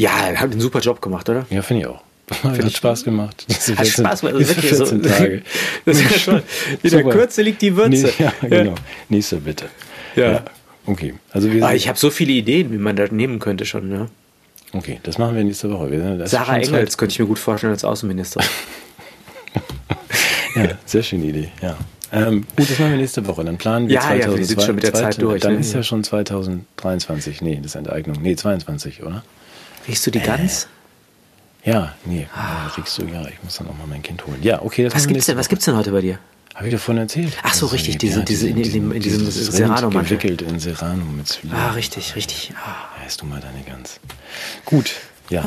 [0.02, 1.45] Ja, er hat einen super Job gemacht, oder?
[1.52, 2.02] Ja, finde ich auch.
[2.32, 3.45] Find hat Spaß gemacht.
[3.47, 5.10] Diese hat 14, Spaß gemacht, also wirklich 14 so.
[5.10, 5.41] Tage.
[5.86, 6.43] Das ist ja schon.
[6.82, 7.89] In der Kürze liegt die Würze.
[8.08, 8.76] Nee, ja, genau.
[9.10, 9.66] Nächste bitte.
[10.16, 10.32] Ja.
[10.32, 10.45] ja.
[10.88, 11.14] Okay.
[11.32, 13.89] Also wir ah, ich habe so viele Ideen, wie man das nehmen könnte schon.
[13.89, 14.08] Ne?
[14.74, 15.91] Okay, das machen wir nächste Woche.
[15.91, 18.47] Wir, Sarah Engels könnte ich mir gut vorstellen als Außenministerin.
[20.56, 21.78] ja, sehr schöne Idee, ja.
[22.12, 23.43] Ähm, gut, das machen wir nächste Woche.
[23.43, 25.41] Dann planen wir ja, 2002, ja, wir sind schon mit der Zeit durch.
[25.41, 25.60] Dann ne?
[25.60, 27.43] ist ja schon 2023.
[27.43, 28.18] Nee, das ist Enteignung.
[28.20, 29.24] Nee, 22, oder?
[29.92, 30.68] Riechst du die äh, Gans?
[31.66, 32.68] Ja, nee, ah.
[32.78, 34.42] riechst du, ja, ich muss dann auch mal mein Kind holen.
[34.42, 34.86] Ja, okay.
[34.86, 36.18] Das was gibt's denn, was gibt's denn heute bei dir?
[36.56, 37.38] Habe ich davon erzählt?
[37.44, 40.18] Ach so, richtig, diese, ja, diese, in, in, in, in diesem Serrano-Mantel.
[40.18, 41.60] gewickelt in Serrano mit Zwiebeln.
[41.62, 42.54] Ah, richtig, richtig.
[42.56, 43.02] Ah.
[43.04, 44.00] Ja, du mal deine Gans.
[44.64, 44.94] Gut,
[45.30, 45.44] ja.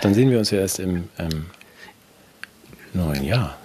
[0.00, 1.46] Dann sehen wir uns ja erst im ähm,
[2.92, 3.58] neuen Jahr.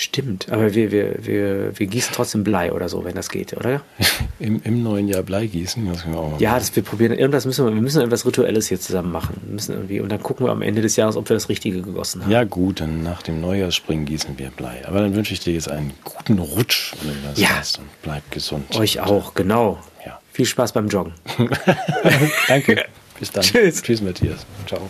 [0.00, 3.80] Stimmt, aber wir, wir, wir, wir gießen trotzdem Blei oder so, wenn das geht, oder?
[4.38, 5.84] Im, im neuen Jahr Blei gießen?
[5.88, 8.24] Das können wir auch mal ja, das, wir probieren, irgendwas müssen wir, wir müssen etwas
[8.24, 9.40] Rituelles hier zusammen machen.
[9.42, 11.82] Wir müssen irgendwie, und dann gucken wir am Ende des Jahres, ob wir das Richtige
[11.82, 12.30] gegossen haben.
[12.30, 14.86] Ja, gut, dann nach dem Neujahrsspringen gießen wir Blei.
[14.86, 17.48] Aber dann wünsche ich dir jetzt einen guten Rutsch, wenn du das ja.
[17.58, 17.80] hast.
[17.80, 18.76] Und bleib gesund.
[18.76, 19.80] Euch auch, genau.
[20.06, 20.20] Ja.
[20.32, 21.14] Viel Spaß beim Joggen.
[22.46, 22.84] Danke.
[23.18, 23.42] Bis dann.
[23.42, 23.82] Tschüss.
[23.82, 24.46] Tschüss, Matthias.
[24.68, 24.88] Ciao.